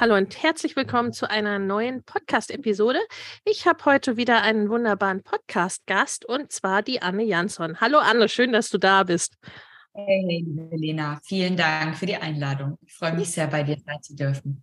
Hallo 0.00 0.14
und 0.14 0.40
herzlich 0.44 0.76
willkommen 0.76 1.12
zu 1.12 1.28
einer 1.28 1.58
neuen 1.58 2.04
Podcast-Episode. 2.04 3.00
Ich 3.44 3.66
habe 3.66 3.84
heute 3.84 4.16
wieder 4.16 4.42
einen 4.42 4.70
wunderbaren 4.70 5.24
Podcast-Gast 5.24 6.24
und 6.24 6.52
zwar 6.52 6.82
die 6.82 7.02
Anne 7.02 7.24
Jansson. 7.24 7.80
Hallo 7.80 7.98
Anne, 7.98 8.28
schön, 8.28 8.52
dass 8.52 8.70
du 8.70 8.78
da 8.78 9.02
bist. 9.02 9.34
Hey, 9.94 10.46
Helena, 10.70 11.18
vielen 11.24 11.56
Dank 11.56 11.96
für 11.96 12.06
die 12.06 12.14
Einladung. 12.14 12.78
Ich 12.86 12.94
freue 12.94 13.14
mich 13.14 13.32
sehr, 13.32 13.48
bei 13.48 13.64
dir 13.64 13.76
sein 13.84 14.00
zu 14.00 14.14
dürfen. 14.14 14.62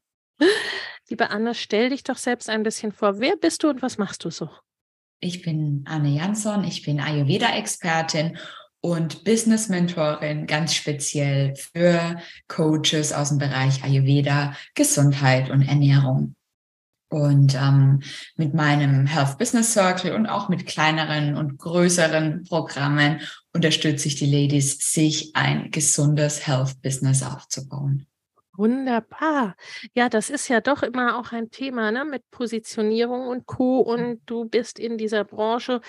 Liebe 1.10 1.30
Anne, 1.30 1.54
stell 1.54 1.90
dich 1.90 2.04
doch 2.04 2.16
selbst 2.16 2.50
ein 2.50 2.64
bisschen 2.64 2.94
vor. 2.94 3.20
Wer 3.20 3.36
bist 3.36 3.62
du 3.64 3.68
und 3.68 3.82
was 3.82 3.98
machst 3.98 4.24
du 4.24 4.30
so? 4.30 4.50
Ich 5.20 5.42
bin 5.42 5.84
Anne 5.86 6.12
Jansson, 6.12 6.64
ich 6.64 6.82
bin 6.82 7.02
Ayurveda-Expertin 7.02 8.38
und 8.86 9.24
Business-Mentorin 9.24 10.46
ganz 10.46 10.76
speziell 10.76 11.56
für 11.56 12.18
Coaches 12.48 13.14
aus 13.14 13.30
dem 13.30 13.40
Bereich 13.40 13.84
Ayurveda, 13.84 14.54
Gesundheit 14.76 15.50
und 15.50 15.64
Ernährung. 15.64 16.36
Und 17.10 17.56
ähm, 17.56 18.04
mit 18.36 18.54
meinem 18.54 19.08
Health 19.08 19.40
Business 19.40 19.74
Circle 19.74 20.14
und 20.14 20.28
auch 20.28 20.50
mit 20.50 20.68
kleineren 20.68 21.36
und 21.36 21.58
größeren 21.58 22.44
Programmen 22.44 23.22
unterstütze 23.54 24.08
ich 24.08 24.18
die 24.18 24.30
Ladies, 24.30 24.78
sich 24.78 25.36
ein 25.36 25.72
gesundes 25.72 26.46
Health 26.46 26.80
Business 26.84 27.24
aufzubauen. 27.24 28.06
Wunderbar. 28.56 29.56
Ja, 29.96 30.10
das 30.10 30.30
ist 30.30 30.48
ja 30.48 30.62
doch 30.62 30.84
immer 30.84 31.20
auch 31.20 31.32
ein 31.32 31.50
Thema 31.50 31.92
ne, 31.92 32.06
mit 32.06 32.30
Positionierung 32.30 33.28
und 33.28 33.48
Co. 33.48 33.80
Und 33.80 34.22
du 34.28 34.46
bist 34.46 34.78
in 34.78 35.00
dieser 35.00 35.24
Branche 35.24 35.82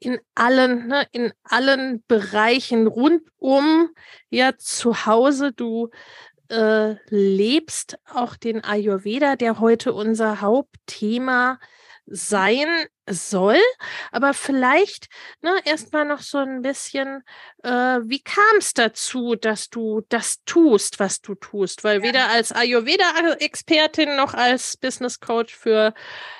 in 0.00 0.18
allen, 0.34 0.88
ne, 0.88 1.06
in 1.12 1.32
allen 1.44 2.04
Bereichen 2.06 2.86
rundum 2.86 3.90
ja 4.30 4.56
zu 4.56 5.06
Hause. 5.06 5.52
Du 5.52 5.90
äh, 6.48 6.94
lebst 7.08 7.98
auch 8.12 8.36
den 8.36 8.64
Ayurveda, 8.64 9.36
der 9.36 9.60
heute 9.60 9.92
unser 9.92 10.40
Hauptthema 10.40 11.58
sein 12.10 12.68
soll. 13.06 13.58
Aber 14.12 14.34
vielleicht 14.34 15.08
ne, 15.42 15.52
erstmal 15.64 16.04
noch 16.04 16.20
so 16.20 16.38
ein 16.38 16.62
bisschen, 16.62 17.22
äh, 17.62 17.70
wie 17.70 18.22
kam 18.22 18.56
es 18.58 18.74
dazu, 18.74 19.34
dass 19.34 19.68
du 19.70 20.02
das 20.08 20.42
tust, 20.44 21.00
was 21.00 21.20
du 21.20 21.34
tust? 21.34 21.84
Weil 21.84 22.02
weder 22.02 22.28
als 22.28 22.52
Ayurveda-Expertin 22.52 24.16
noch 24.16 24.34
als 24.34 24.76
Business 24.76 25.20
Coach 25.20 25.54
für 25.54 25.94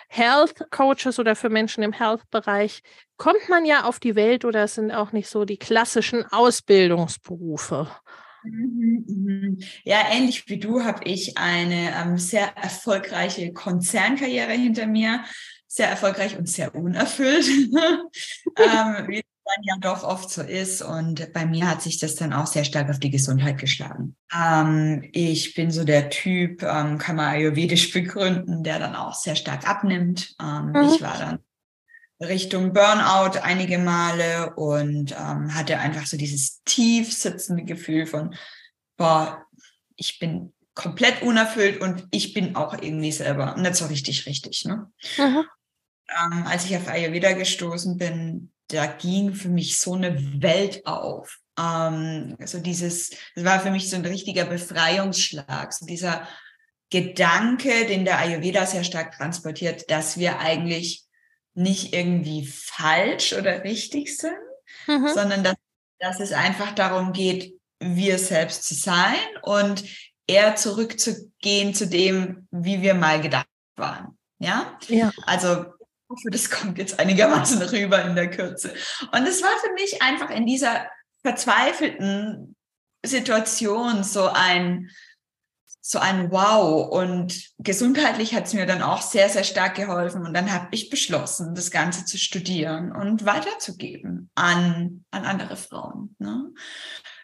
Health 0.08 0.70
Coaches 0.70 1.18
oder 1.18 1.36
für 1.36 1.50
Menschen 1.50 1.82
im 1.82 1.92
Health-Bereich 1.92 2.82
kommt 3.16 3.48
man 3.48 3.64
ja 3.64 3.84
auf 3.84 4.00
die 4.00 4.14
Welt 4.14 4.44
oder 4.44 4.64
es 4.64 4.74
sind 4.74 4.90
auch 4.90 5.12
nicht 5.12 5.28
so 5.28 5.44
die 5.44 5.58
klassischen 5.58 6.24
Ausbildungsberufe. 6.24 7.88
Mhm, 8.42 9.04
mhm. 9.06 9.58
Ja, 9.84 9.98
ähnlich 10.10 10.48
wie 10.48 10.58
du 10.58 10.82
habe 10.82 11.04
ich 11.04 11.36
eine 11.36 11.94
ähm, 11.94 12.18
sehr 12.18 12.56
erfolgreiche 12.56 13.52
Konzernkarriere 13.52 14.52
hinter 14.52 14.86
mir 14.86 15.24
sehr 15.66 15.88
erfolgreich 15.88 16.36
und 16.38 16.48
sehr 16.48 16.74
unerfüllt, 16.74 17.46
ähm, 18.56 19.20
dann 19.48 19.64
ja 19.64 19.76
doch 19.80 20.04
oft 20.04 20.30
so 20.30 20.42
ist. 20.42 20.82
Und 20.82 21.32
bei 21.32 21.46
mir 21.46 21.68
hat 21.68 21.82
sich 21.82 21.98
das 21.98 22.14
dann 22.14 22.32
auch 22.32 22.46
sehr 22.46 22.64
stark 22.64 22.90
auf 22.90 22.98
die 22.98 23.10
Gesundheit 23.10 23.58
geschlagen. 23.58 24.16
Ähm, 24.34 25.08
ich 25.12 25.54
bin 25.54 25.70
so 25.70 25.84
der 25.84 26.10
Typ, 26.10 26.62
ähm, 26.62 26.98
kann 26.98 27.16
man 27.16 27.26
ayurvedisch 27.26 27.92
begründen, 27.92 28.62
der 28.62 28.78
dann 28.78 28.94
auch 28.94 29.14
sehr 29.14 29.36
stark 29.36 29.68
abnimmt. 29.68 30.34
Ähm, 30.40 30.72
mhm. 30.72 30.90
Ich 30.92 31.02
war 31.02 31.18
dann 31.18 31.38
Richtung 32.20 32.72
Burnout 32.72 33.38
einige 33.42 33.78
Male 33.78 34.54
und 34.56 35.12
ähm, 35.12 35.54
hatte 35.54 35.78
einfach 35.78 36.06
so 36.06 36.16
dieses 36.16 36.62
tief 36.64 37.12
sitzende 37.12 37.64
Gefühl 37.64 38.06
von, 38.06 38.34
boah, 38.96 39.44
ich 39.96 40.18
bin 40.18 40.52
komplett 40.74 41.22
unerfüllt 41.22 41.80
und 41.80 42.06
ich 42.10 42.34
bin 42.34 42.54
auch 42.54 42.74
irgendwie 42.74 43.12
selber 43.12 43.56
nicht 43.56 43.74
so 43.74 43.86
richtig 43.86 44.26
richtig. 44.26 44.64
Ne? 44.64 44.90
Mhm 45.16 45.44
ähm, 46.08 46.44
als 46.46 46.64
ich 46.64 46.76
auf 46.76 46.88
Ayurveda 46.88 47.32
gestoßen 47.32 47.98
bin, 47.98 48.50
da 48.68 48.86
ging 48.86 49.34
für 49.34 49.48
mich 49.48 49.80
so 49.80 49.94
eine 49.94 50.42
Welt 50.42 50.86
auf. 50.86 51.38
Ähm, 51.58 52.36
also 52.38 52.58
dieses, 52.58 53.10
das 53.34 53.44
war 53.44 53.60
für 53.60 53.70
mich 53.70 53.90
so 53.90 53.96
ein 53.96 54.06
richtiger 54.06 54.44
Befreiungsschlag. 54.44 55.72
So 55.72 55.86
dieser 55.86 56.26
Gedanke, 56.90 57.86
den 57.86 58.04
der 58.04 58.18
Ayurveda 58.18 58.66
sehr 58.66 58.84
stark 58.84 59.16
transportiert, 59.16 59.90
dass 59.90 60.18
wir 60.18 60.38
eigentlich 60.38 61.04
nicht 61.54 61.92
irgendwie 61.92 62.46
falsch 62.46 63.32
oder 63.32 63.64
richtig 63.64 64.16
sind, 64.16 64.36
mhm. 64.86 65.08
sondern 65.08 65.42
dass, 65.42 65.56
dass 65.98 66.20
es 66.20 66.32
einfach 66.32 66.72
darum 66.72 67.12
geht, 67.12 67.54
wir 67.80 68.18
selbst 68.18 68.64
zu 68.64 68.74
sein 68.74 69.18
und 69.42 69.84
eher 70.26 70.56
zurückzugehen 70.56 71.74
zu 71.74 71.86
dem, 71.86 72.48
wie 72.50 72.82
wir 72.82 72.94
mal 72.94 73.20
gedacht 73.20 73.48
waren. 73.76 74.18
Ja, 74.38 74.78
ja. 74.88 75.10
also 75.26 75.66
hoffe, 76.08 76.30
das 76.30 76.50
kommt 76.50 76.78
jetzt 76.78 76.98
einigermaßen 76.98 77.62
rüber 77.70 78.04
in 78.04 78.14
der 78.14 78.30
Kürze. 78.30 78.72
Und 79.12 79.26
es 79.26 79.42
war 79.42 79.56
für 79.62 79.72
mich 79.74 80.02
einfach 80.02 80.30
in 80.30 80.46
dieser 80.46 80.86
verzweifelten 81.22 82.56
Situation 83.04 84.04
so 84.04 84.28
ein, 84.28 84.90
so 85.80 85.98
ein 85.98 86.30
Wow. 86.30 86.88
Und 86.88 87.50
gesundheitlich 87.58 88.34
hat 88.34 88.46
es 88.46 88.54
mir 88.54 88.66
dann 88.66 88.82
auch 88.82 89.02
sehr, 89.02 89.28
sehr 89.28 89.44
stark 89.44 89.74
geholfen. 89.74 90.26
Und 90.26 90.34
dann 90.34 90.52
habe 90.52 90.68
ich 90.72 90.90
beschlossen, 90.90 91.54
das 91.54 91.70
Ganze 91.70 92.04
zu 92.04 92.18
studieren 92.18 92.92
und 92.92 93.24
weiterzugeben 93.24 94.30
an, 94.34 95.04
an 95.10 95.24
andere 95.24 95.56
Frauen. 95.56 96.16
Ne? 96.18 96.52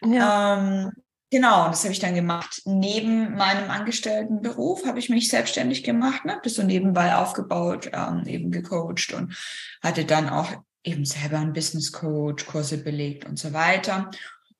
Ja. 0.03 0.57
Ähm, 0.57 0.91
Genau, 1.35 1.67
das 1.67 1.83
habe 1.83 1.91
ich 1.91 1.99
dann 1.99 2.15
gemacht. 2.15 2.61
Neben 2.63 3.35
meinem 3.35 3.69
Angestelltenberuf 3.69 4.85
habe 4.85 4.99
ich 4.99 5.09
mich 5.09 5.27
selbstständig 5.27 5.83
gemacht, 5.83 6.23
ne? 6.23 6.39
das 6.41 6.53
so 6.53 6.63
nebenbei 6.63 7.13
aufgebaut, 7.13 7.91
ähm, 7.91 8.23
eben 8.25 8.51
gecoacht 8.51 9.11
und 9.11 9.35
hatte 9.83 10.05
dann 10.05 10.29
auch 10.29 10.49
eben 10.85 11.03
selber 11.03 11.39
einen 11.39 11.51
Business 11.51 11.91
Coach, 11.91 12.45
Kurse 12.45 12.77
belegt 12.77 13.25
und 13.25 13.37
so 13.37 13.51
weiter. 13.51 14.11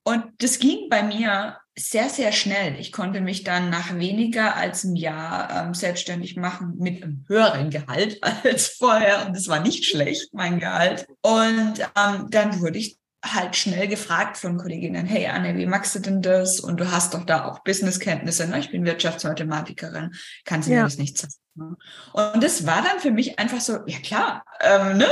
Und 0.04 0.26
das 0.40 0.60
ging 0.60 0.90
bei 0.90 1.02
mir 1.02 1.60
sehr, 1.78 2.10
sehr 2.10 2.34
schnell. 2.34 2.78
Ich 2.78 2.92
konnte 2.92 3.22
mich 3.22 3.46
dann 3.46 3.70
nach 3.70 3.96
weniger 3.98 4.58
als 4.58 4.84
einem 4.84 4.98
Jahr 4.98 5.68
ähm, 5.68 5.74
selbstständig 5.74 6.36
machen 6.36 6.74
mit 6.78 7.02
einem 7.02 7.24
höheren 7.30 7.70
Gehalt 7.70 8.22
als 8.44 8.68
vorher. 8.68 9.26
Und 9.26 9.38
es 9.38 9.48
war 9.48 9.62
nicht 9.62 9.86
schlecht, 9.86 10.34
mein 10.34 10.60
Gehalt. 10.60 11.08
Und 11.22 11.80
ähm, 11.96 12.28
dann 12.30 12.60
wurde 12.60 12.80
ich 12.80 12.98
halt 13.34 13.56
schnell 13.56 13.88
gefragt 13.88 14.38
von 14.38 14.58
Kolleginnen, 14.58 15.06
hey 15.06 15.28
Anne, 15.28 15.56
wie 15.58 15.66
machst 15.66 15.96
du 15.96 16.00
denn 16.00 16.22
das? 16.22 16.60
Und 16.60 16.80
du 16.80 16.92
hast 16.92 17.14
doch 17.14 17.26
da 17.26 17.46
auch 17.46 17.60
Businesskenntnisse, 17.60 18.48
ne? 18.48 18.60
ich 18.60 18.72
bin 18.72 18.86
Wirtschaftsmathematikerin, 18.86 20.14
kannst 20.44 20.68
du 20.68 20.74
ja. 20.74 20.80
mir 20.80 20.84
das 20.86 20.98
nicht 20.98 21.18
sagen? 21.18 21.34
Ne? 21.56 21.76
Und 22.14 22.44
das 22.44 22.66
war 22.66 22.82
dann 22.82 23.00
für 23.00 23.12
mich 23.12 23.40
einfach 23.40 23.62
so, 23.62 23.80
ja 23.88 24.00
klar, 24.00 24.46
ähm, 24.62 24.98
ne? 24.98 25.08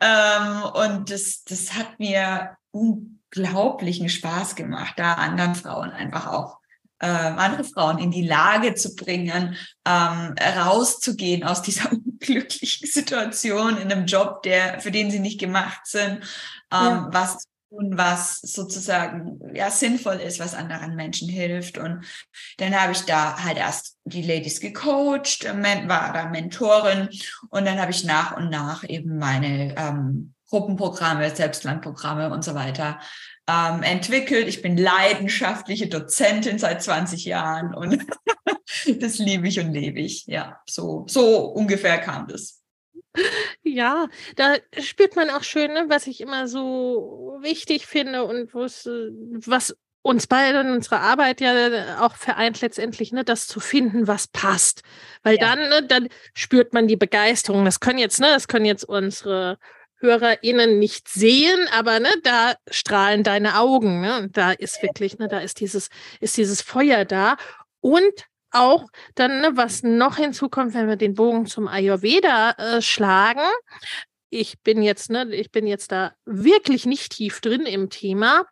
Ähm, 0.00 0.62
und 0.74 1.10
das, 1.10 1.44
das 1.44 1.74
hat 1.74 1.98
mir 1.98 2.56
unglaublichen 2.70 4.08
Spaß 4.08 4.54
gemacht, 4.54 4.94
da 4.96 5.14
anderen 5.14 5.54
Frauen 5.54 5.90
einfach 5.90 6.26
auch 6.26 6.58
ähm, 7.00 7.38
andere 7.38 7.64
Frauen 7.64 7.98
in 7.98 8.10
die 8.10 8.26
Lage 8.26 8.74
zu 8.74 8.94
bringen, 8.94 9.56
ähm, 9.84 10.34
rauszugehen 10.56 11.44
aus 11.44 11.62
dieser 11.62 11.92
unglücklichen 12.20 12.88
Situation 12.88 13.76
in 13.76 13.92
einem 13.92 14.06
Job, 14.06 14.42
der 14.42 14.80
für 14.80 14.90
den 14.90 15.10
sie 15.10 15.20
nicht 15.20 15.38
gemacht 15.38 15.80
sind, 15.84 16.20
ähm, 16.20 16.20
ja. 16.70 17.08
was 17.12 17.46
tun, 17.68 17.96
was 17.96 18.40
sozusagen 18.40 19.40
ja 19.54 19.70
sinnvoll 19.70 20.16
ist, 20.16 20.40
was 20.40 20.54
anderen 20.54 20.94
Menschen 20.96 21.28
hilft. 21.28 21.78
Und 21.78 22.04
dann 22.58 22.80
habe 22.80 22.92
ich 22.92 23.02
da 23.02 23.42
halt 23.42 23.58
erst 23.58 23.96
die 24.04 24.22
Ladies 24.22 24.60
gecoacht, 24.60 25.44
war 25.44 26.12
da 26.12 26.28
Mentorin 26.28 27.08
und 27.50 27.64
dann 27.64 27.80
habe 27.80 27.90
ich 27.90 28.04
nach 28.04 28.36
und 28.36 28.50
nach 28.50 28.84
eben 28.88 29.18
meine 29.18 29.74
ähm, 29.76 30.34
Gruppenprogramme, 30.48 31.34
Selbstlernprogramme 31.34 32.30
und 32.30 32.44
so 32.44 32.54
weiter 32.54 33.00
ähm, 33.48 33.82
entwickelt. 33.82 34.48
Ich 34.48 34.62
bin 34.62 34.76
leidenschaftliche 34.76 35.88
Dozentin 35.88 36.58
seit 36.58 36.82
20 36.82 37.24
Jahren 37.24 37.74
und 37.74 38.04
das 39.00 39.18
liebe 39.18 39.48
ich 39.48 39.60
und 39.60 39.72
lebe 39.72 40.00
ich. 40.00 40.26
Ja, 40.26 40.60
so, 40.68 41.04
so 41.08 41.46
ungefähr 41.46 41.98
kam 41.98 42.28
das. 42.28 42.62
Ja, 43.62 44.08
da 44.36 44.54
spürt 44.80 45.16
man 45.16 45.30
auch 45.30 45.42
schön, 45.42 45.72
ne, 45.72 45.86
was 45.88 46.06
ich 46.06 46.20
immer 46.20 46.48
so 46.48 47.38
wichtig 47.40 47.86
finde 47.86 48.24
und 48.24 48.54
was 48.54 49.76
uns 50.06 50.26
beide 50.26 50.60
in 50.60 50.70
unserer 50.70 51.00
Arbeit 51.00 51.40
ja 51.40 52.00
auch 52.00 52.14
vereint 52.14 52.60
letztendlich, 52.60 53.12
ne, 53.12 53.24
das 53.24 53.46
zu 53.46 53.60
finden, 53.60 54.06
was 54.06 54.28
passt. 54.28 54.82
Weil 55.22 55.36
ja. 55.36 55.54
dann, 55.54 55.68
ne, 55.68 55.82
dann 55.82 56.08
spürt 56.32 56.72
man 56.72 56.86
die 56.86 56.96
Begeisterung. 56.96 57.64
Das 57.64 57.80
können 57.80 57.98
jetzt, 57.98 58.20
ne, 58.20 58.28
das 58.28 58.48
können 58.48 58.64
jetzt 58.64 58.84
unsere 58.84 59.58
HörerInnen 59.98 60.78
nicht 60.78 61.08
sehen, 61.08 61.68
aber 61.72 62.00
ne, 62.00 62.10
da 62.22 62.54
strahlen 62.70 63.24
deine 63.24 63.58
Augen. 63.58 64.00
Ne? 64.00 64.18
Und 64.18 64.36
da 64.36 64.52
ist 64.52 64.82
wirklich, 64.82 65.18
ne, 65.18 65.28
da 65.28 65.40
ist 65.40 65.60
dieses, 65.60 65.88
ist 66.20 66.36
dieses 66.36 66.62
Feuer 66.62 67.04
da. 67.04 67.36
Und 67.80 68.26
auch 68.50 68.84
dann, 69.14 69.40
ne, 69.40 69.52
was 69.54 69.82
noch 69.82 70.16
hinzukommt, 70.16 70.74
wenn 70.74 70.88
wir 70.88 70.96
den 70.96 71.14
Bogen 71.14 71.46
zum 71.46 71.68
Ayurveda 71.68 72.52
äh, 72.52 72.82
schlagen. 72.82 73.40
Ich 74.28 74.60
bin 74.62 74.82
jetzt, 74.82 75.08
ne, 75.10 75.28
ich 75.34 75.52
bin 75.52 75.66
jetzt 75.66 75.92
da 75.92 76.12
wirklich 76.24 76.84
nicht 76.84 77.12
tief 77.12 77.40
drin 77.40 77.62
im 77.62 77.90
Thema, 77.90 78.44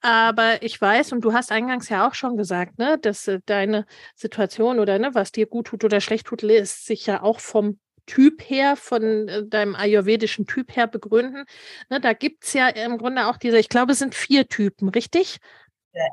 aber 0.00 0.62
ich 0.62 0.80
weiß, 0.80 1.12
und 1.12 1.20
du 1.20 1.34
hast 1.34 1.52
eingangs 1.52 1.90
ja 1.90 2.08
auch 2.08 2.14
schon 2.14 2.36
gesagt, 2.36 2.78
ne, 2.78 2.98
dass 2.98 3.28
äh, 3.28 3.40
deine 3.46 3.84
Situation 4.14 4.78
oder 4.80 4.98
ne, 4.98 5.10
was 5.14 5.32
dir 5.32 5.46
gut 5.46 5.66
tut 5.68 5.84
oder 5.84 6.00
schlecht 6.00 6.26
tut, 6.26 6.42
lässt 6.42 6.86
sich 6.86 7.06
ja 7.06 7.22
auch 7.22 7.40
vom 7.40 7.78
Typ 8.06 8.40
her, 8.48 8.74
von 8.76 9.28
äh, 9.28 9.46
deinem 9.46 9.76
ayurvedischen 9.76 10.46
Typ 10.46 10.74
her 10.74 10.86
begründen. 10.86 11.44
Ne, 11.90 12.00
da 12.00 12.14
gibt 12.14 12.44
es 12.44 12.54
ja 12.54 12.68
im 12.68 12.96
Grunde 12.96 13.26
auch 13.26 13.36
diese, 13.36 13.58
ich 13.58 13.68
glaube, 13.68 13.92
es 13.92 13.98
sind 13.98 14.14
vier 14.14 14.48
Typen, 14.48 14.88
richtig? 14.88 15.38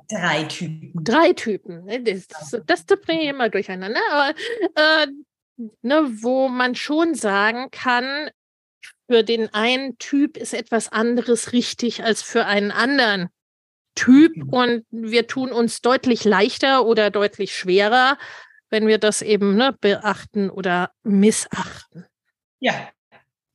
Drei 0.07 0.44
Typen. 0.44 0.92
Drei 1.04 1.33
Typen. 1.33 1.86
Ne? 1.86 2.01
Das, 2.01 2.27
das, 2.27 2.86
das, 2.86 3.00
bringe 3.01 3.24
ich 3.24 3.30
immer 3.30 3.50
durcheinander. 3.50 4.00
Aber 4.12 4.33
äh, 4.75 5.07
ne, 5.81 6.10
wo 6.22 6.48
man 6.48 6.75
schon 6.75 7.16
sagen 7.16 7.69
kann, 7.72 8.30
für 9.07 9.24
den 9.24 9.54
einen 9.54 9.98
Typ 9.98 10.38
ist 10.38 10.54
etwas 10.54 10.92
anderes 10.92 11.54
richtig 11.54 12.04
als 12.04 12.22
für 12.22 12.45
einen 12.45 12.72
anderen 12.72 13.30
Typ. 13.95 14.36
Mhm. 14.36 14.50
Und 14.50 14.86
wir 14.92 15.27
tun 15.27 15.51
uns 15.51 15.81
deutlich 15.81 16.24
leichter 16.24 16.86
oder 16.86 17.12
deutlich 17.12 17.56
schwerer, 17.56 18.18
wenn 18.69 18.88
wir 18.88 18.98
das 18.98 19.22
eben 19.22 19.56
ne, 19.56 19.75
beachten 19.80 20.50
oder 20.50 20.92
missachten. 21.04 22.06
Ja, 22.60 22.89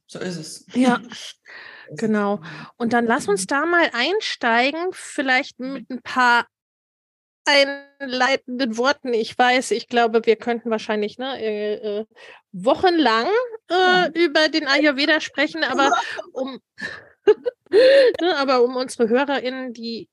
so 0.06 0.18
ist 0.18 0.36
es. 0.36 0.66
Ja. 0.74 1.00
Genau. 1.96 2.40
Und 2.76 2.92
dann 2.92 3.06
lass 3.06 3.28
uns 3.28 3.46
da 3.46 3.66
mal 3.66 3.90
einsteigen, 3.92 4.88
vielleicht 4.92 5.58
mit 5.58 5.90
ein 5.90 6.02
paar 6.02 6.46
einleitenden 7.44 8.76
Worten. 8.76 9.12
Ich 9.12 9.36
weiß, 9.36 9.72
ich 9.72 9.88
glaube, 9.88 10.24
wir 10.24 10.36
könnten 10.36 10.70
wahrscheinlich 10.70 11.18
ne, 11.18 11.40
äh, 11.40 11.74
äh 11.74 12.06
wochenlang 12.52 13.26
äh, 13.68 14.08
mhm. 14.08 14.14
über 14.14 14.48
den 14.48 14.66
Ayurveda 14.66 15.20
sprechen, 15.20 15.64
aber 15.64 15.92
um, 16.32 16.60
ne, 17.70 18.36
aber 18.36 18.62
um 18.62 18.76
unsere 18.76 19.08
HörerInnen, 19.08 19.72
die 19.72 20.08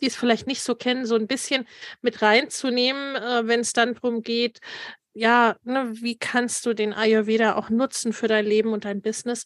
die 0.00 0.06
es 0.06 0.16
vielleicht 0.16 0.46
nicht 0.46 0.62
so 0.62 0.74
kennen, 0.74 1.04
so 1.04 1.14
ein 1.14 1.26
bisschen 1.26 1.68
mit 2.00 2.22
reinzunehmen, 2.22 3.16
äh, 3.16 3.46
wenn 3.46 3.60
es 3.60 3.74
dann 3.74 3.94
darum 3.94 4.22
geht, 4.22 4.60
ja, 5.12 5.56
ne, 5.62 5.90
wie 5.92 6.16
kannst 6.16 6.64
du 6.66 6.72
den 6.72 6.94
Ayurveda 6.94 7.56
auch 7.56 7.68
nutzen 7.68 8.12
für 8.12 8.28
dein 8.28 8.46
Leben 8.46 8.72
und 8.72 8.84
dein 8.84 9.02
Business? 9.02 9.44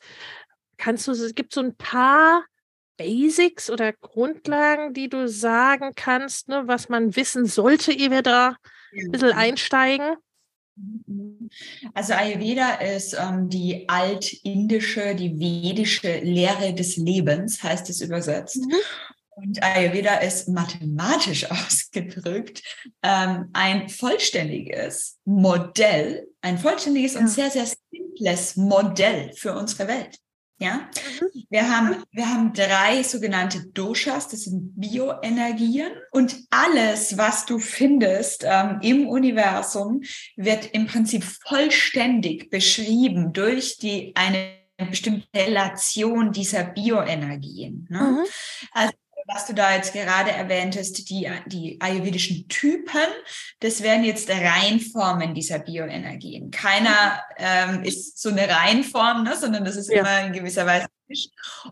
Kannst 0.77 1.07
du, 1.07 1.13
es 1.13 1.35
gibt 1.35 1.53
so 1.53 1.61
ein 1.61 1.77
paar 1.77 2.45
Basics 2.97 3.71
oder 3.71 3.93
Grundlagen, 3.93 4.95
die 4.95 5.09
du 5.09 5.29
sagen 5.29 5.93
kannst, 5.97 6.49
ne, 6.49 6.63
was 6.67 6.89
man 6.89 7.17
wissen 7.17 7.47
sollte, 7.47 7.93
ehe 7.93 8.11
wir 8.11 8.23
da 8.23 8.57
ein 8.97 9.11
bisschen 9.11 9.33
einsteigen? 9.33 10.17
Mhm. 10.77 11.51
Also 11.95 12.15
Ayurveda 12.15 12.75
ist 12.75 13.15
ähm, 13.15 13.49
die 13.49 13.89
altindische, 13.89 15.15
die 15.15 15.39
vedische 15.39 16.19
Lehre 16.21 16.75
des 16.75 16.97
Lebens, 16.97 17.63
heißt 17.63 17.91
es 17.91 18.01
übersetzt. 18.01 18.57
Mhm. 18.57 18.75
Und 19.37 19.63
Ayurveda 19.63 20.17
ist 20.19 20.49
mathematisch 20.49 21.51
ausgedrückt 21.51 22.63
ähm, 23.03 23.51
ein 23.53 23.89
vollständiges 23.89 25.19
Modell, 25.25 26.29
ein 26.41 26.59
vollständiges 26.59 27.15
ja. 27.15 27.21
und 27.21 27.29
sehr, 27.29 27.51
sehr 27.51 27.67
simples 27.91 28.57
Modell 28.57 29.33
für 29.33 29.55
unsere 29.55 29.89
Welt. 29.89 30.19
Ja, 30.59 30.77
mhm. 30.77 31.45
wir 31.51 31.69
haben, 31.69 32.05
wir 32.13 32.29
haben 32.29 32.53
drei 32.53 33.03
sogenannte 33.03 33.67
Doshas, 33.73 34.29
das 34.29 34.43
sind 34.43 34.73
Bioenergien 34.81 35.91
und 36.13 36.37
alles, 36.51 37.19
was 37.19 37.45
du 37.45 37.59
findest 37.59 38.45
ähm, 38.47 38.79
im 38.81 39.09
Universum, 39.09 40.03
wird 40.37 40.67
im 40.73 40.87
Prinzip 40.87 41.25
vollständig 41.25 42.51
beschrieben 42.51 43.33
durch 43.33 43.79
die 43.79 44.13
eine 44.15 44.65
bestimmte 44.89 45.27
Relation 45.35 46.33
dieser 46.33 46.65
Bioenergien. 46.65 47.87
Ne? 47.91 48.01
Mhm. 48.01 48.25
Also 48.73 48.93
was 49.27 49.47
du 49.47 49.55
da 49.55 49.75
jetzt 49.75 49.93
gerade 49.93 50.31
erwähntest, 50.31 51.09
die, 51.09 51.31
die 51.47 51.79
ayurvedischen 51.81 52.49
Typen, 52.49 53.09
das 53.61 53.83
wären 53.83 54.05
jetzt 54.05 54.31
Reinformen 54.31 55.35
dieser 55.35 55.59
Bioenergien. 55.59 56.51
Keiner 56.51 57.23
ähm, 57.37 57.83
ist 57.83 58.21
so 58.21 58.31
eine 58.31 58.49
Reinform, 58.49 59.25
ne, 59.25 59.37
sondern 59.37 59.65
das 59.65 59.77
ist 59.77 59.91
ja. 59.91 60.01
immer 60.01 60.27
in 60.27 60.33
gewisser 60.33 60.67
Weise. 60.67 60.87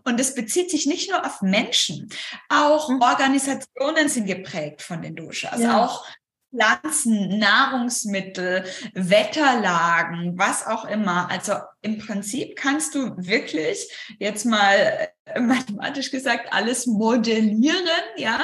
Und 0.03 0.19
das 0.19 0.35
bezieht 0.35 0.69
sich 0.69 0.85
nicht 0.85 1.09
nur 1.09 1.25
auf 1.25 1.41
Menschen, 1.41 2.07
auch 2.49 2.89
mhm. 2.89 3.01
Organisationen 3.01 4.07
sind 4.07 4.27
geprägt 4.27 4.81
von 4.81 5.01
den 5.01 5.15
Doshas, 5.15 5.59
ja. 5.59 5.83
auch 5.83 6.05
Pflanzen, 6.53 7.39
Nahrungsmittel, 7.39 8.63
Wetterlagen, 8.93 10.37
was 10.37 10.65
auch 10.65 10.85
immer. 10.85 11.29
Also 11.29 11.53
im 11.81 11.97
Prinzip 11.97 12.55
kannst 12.55 12.95
du 12.95 13.15
wirklich 13.17 13.89
jetzt 14.19 14.45
mal 14.45 15.09
äh, 15.25 15.39
mathematisch 15.39 16.11
gesagt 16.11 16.51
alles 16.51 16.85
modellieren, 16.85 17.77
ja, 18.17 18.39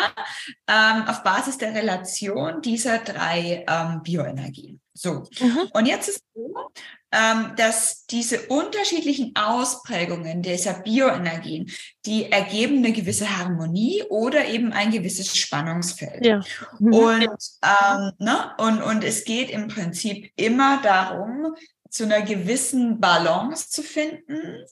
ähm, 0.68 1.08
auf 1.08 1.24
Basis 1.24 1.58
der 1.58 1.74
Relation 1.74 2.62
dieser 2.62 3.00
drei 3.00 3.66
ähm, 3.68 4.02
Bioenergien. 4.04 4.82
So. 4.94 5.24
Mhm. 5.40 5.70
Und 5.74 5.86
jetzt 5.86 6.10
ist 6.10 6.24
so, 6.34 6.72
dass 7.12 8.06
diese 8.06 8.42
unterschiedlichen 8.48 9.36
Ausprägungen 9.36 10.44
dieser 10.44 10.74
Bioenergien, 10.74 11.72
die 12.06 12.32
ergeben 12.32 12.78
eine 12.78 12.94
gewisse 12.94 13.38
Harmonie 13.38 14.04
oder 14.10 14.46
eben 14.48 14.74
ein 14.74 14.92
gewisses 14.92 15.36
Spannungsfeld. 15.36 16.24
Ja. 16.24 16.44
Mhm. 16.78 16.94
Und, 16.94 17.28
ähm, 17.64 18.12
ne? 18.20 18.52
und, 18.60 18.84
und 18.84 19.04
es 19.04 19.24
geht 19.26 19.50
im 19.50 19.70
Prinzip 19.70 20.32
immer 20.36 20.82
darum, 20.84 21.56
zu 21.90 22.04
einer 22.04 22.22
gewissen 22.22 23.00
Balance 23.00 23.70
zu 23.70 23.82
finden, 23.82 24.64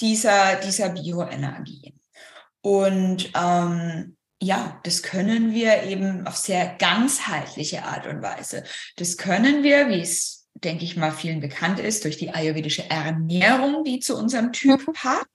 dieser, 0.00 0.56
dieser 0.56 0.90
Bioenergien. 0.90 1.98
Und 2.60 3.30
ähm, 3.34 4.16
ja, 4.42 4.80
das 4.84 5.02
können 5.02 5.52
wir 5.52 5.84
eben 5.84 6.26
auf 6.26 6.36
sehr 6.36 6.76
ganzheitliche 6.78 7.84
Art 7.84 8.06
und 8.06 8.22
Weise. 8.22 8.64
Das 8.96 9.16
können 9.16 9.62
wir, 9.62 9.88
wie 9.88 10.00
es 10.00 10.39
denke 10.64 10.84
ich 10.84 10.96
mal, 10.96 11.12
vielen 11.12 11.40
bekannt 11.40 11.80
ist, 11.80 12.04
durch 12.04 12.16
die 12.16 12.30
ayurvedische 12.30 12.88
Ernährung, 12.88 13.84
die 13.84 14.00
zu 14.00 14.16
unserem 14.16 14.52
Typ 14.52 14.86
mhm. 14.86 14.92
passt. 14.92 15.26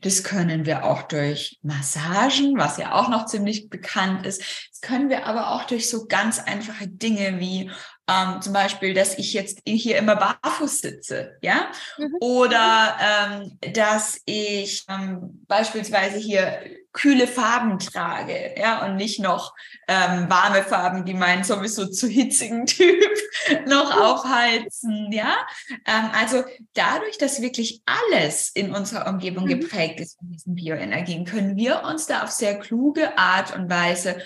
Das 0.00 0.24
können 0.24 0.64
wir 0.64 0.84
auch 0.84 1.02
durch 1.02 1.58
Massagen, 1.62 2.56
was 2.56 2.78
ja 2.78 2.94
auch 2.94 3.08
noch 3.10 3.26
ziemlich 3.26 3.68
bekannt 3.68 4.26
ist. 4.26 4.42
Können 4.80 5.08
wir 5.08 5.26
aber 5.26 5.52
auch 5.52 5.64
durch 5.64 5.88
so 5.88 6.06
ganz 6.06 6.38
einfache 6.38 6.88
Dinge 6.88 7.40
wie 7.40 7.70
ähm, 8.08 8.40
zum 8.40 8.54
Beispiel, 8.54 8.94
dass 8.94 9.18
ich 9.18 9.34
jetzt 9.34 9.60
hier 9.66 9.98
immer 9.98 10.16
barfuß 10.16 10.80
sitze, 10.80 11.36
ja, 11.42 11.70
mhm. 11.98 12.16
oder 12.20 12.96
ähm, 13.00 13.58
dass 13.74 14.20
ich 14.24 14.84
ähm, 14.88 15.44
beispielsweise 15.46 16.16
hier 16.16 16.58
kühle 16.92 17.26
Farben 17.26 17.78
trage, 17.78 18.54
ja, 18.58 18.84
und 18.84 18.96
nicht 18.96 19.20
noch 19.20 19.54
ähm, 19.86 20.28
warme 20.28 20.62
Farben, 20.62 21.04
die 21.04 21.14
meinen 21.14 21.44
sowieso 21.44 21.86
zu 21.86 22.08
hitzigen 22.08 22.64
Typ 22.66 23.04
noch 23.66 23.94
aufheizen, 23.94 25.12
ja. 25.12 25.36
Ähm, 25.86 26.10
also 26.12 26.44
dadurch, 26.72 27.18
dass 27.18 27.42
wirklich 27.42 27.82
alles 27.84 28.50
in 28.54 28.74
unserer 28.74 29.06
Umgebung 29.06 29.44
mhm. 29.44 29.60
geprägt 29.60 30.00
ist 30.00 30.18
von 30.18 30.30
diesen 30.32 30.54
Bioenergien, 30.54 31.26
können 31.26 31.56
wir 31.56 31.84
uns 31.84 32.06
da 32.06 32.22
auf 32.22 32.30
sehr 32.30 32.58
kluge 32.58 33.18
Art 33.18 33.54
und 33.54 33.68
Weise 33.68 34.16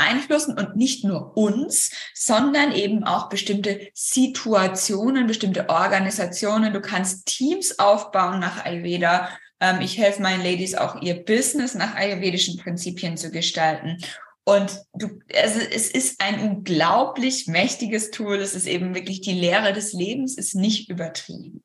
beeinflussen 0.00 0.58
und 0.58 0.76
nicht 0.76 1.04
nur 1.04 1.36
uns, 1.36 1.90
sondern 2.14 2.72
eben 2.72 3.04
auch 3.04 3.28
bestimmte 3.28 3.88
Situationen, 3.94 5.26
bestimmte 5.26 5.68
Organisationen. 5.68 6.72
Du 6.72 6.80
kannst 6.80 7.26
Teams 7.26 7.78
aufbauen 7.78 8.40
nach 8.40 8.64
Ayurveda 8.64 9.28
Ähm, 9.60 9.80
ich 9.82 9.98
helfe 9.98 10.22
meinen 10.22 10.42
Ladies 10.42 10.74
auch, 10.74 11.00
ihr 11.02 11.22
Business 11.22 11.74
nach 11.74 11.94
ayurvedischen 11.94 12.56
Prinzipien 12.56 13.16
zu 13.16 13.30
gestalten. 13.30 13.98
Und 14.44 14.80
du, 14.94 15.20
also 15.36 15.60
es 15.60 15.90
ist 15.90 16.20
ein 16.20 16.40
unglaublich 16.40 17.46
mächtiges 17.46 18.10
Tool. 18.10 18.36
Es 18.36 18.54
ist 18.54 18.66
eben 18.66 18.94
wirklich 18.94 19.20
die 19.20 19.38
Lehre 19.38 19.72
des 19.72 19.92
Lebens, 19.92 20.36
ist 20.38 20.54
nicht 20.54 20.88
übertrieben. 20.88 21.62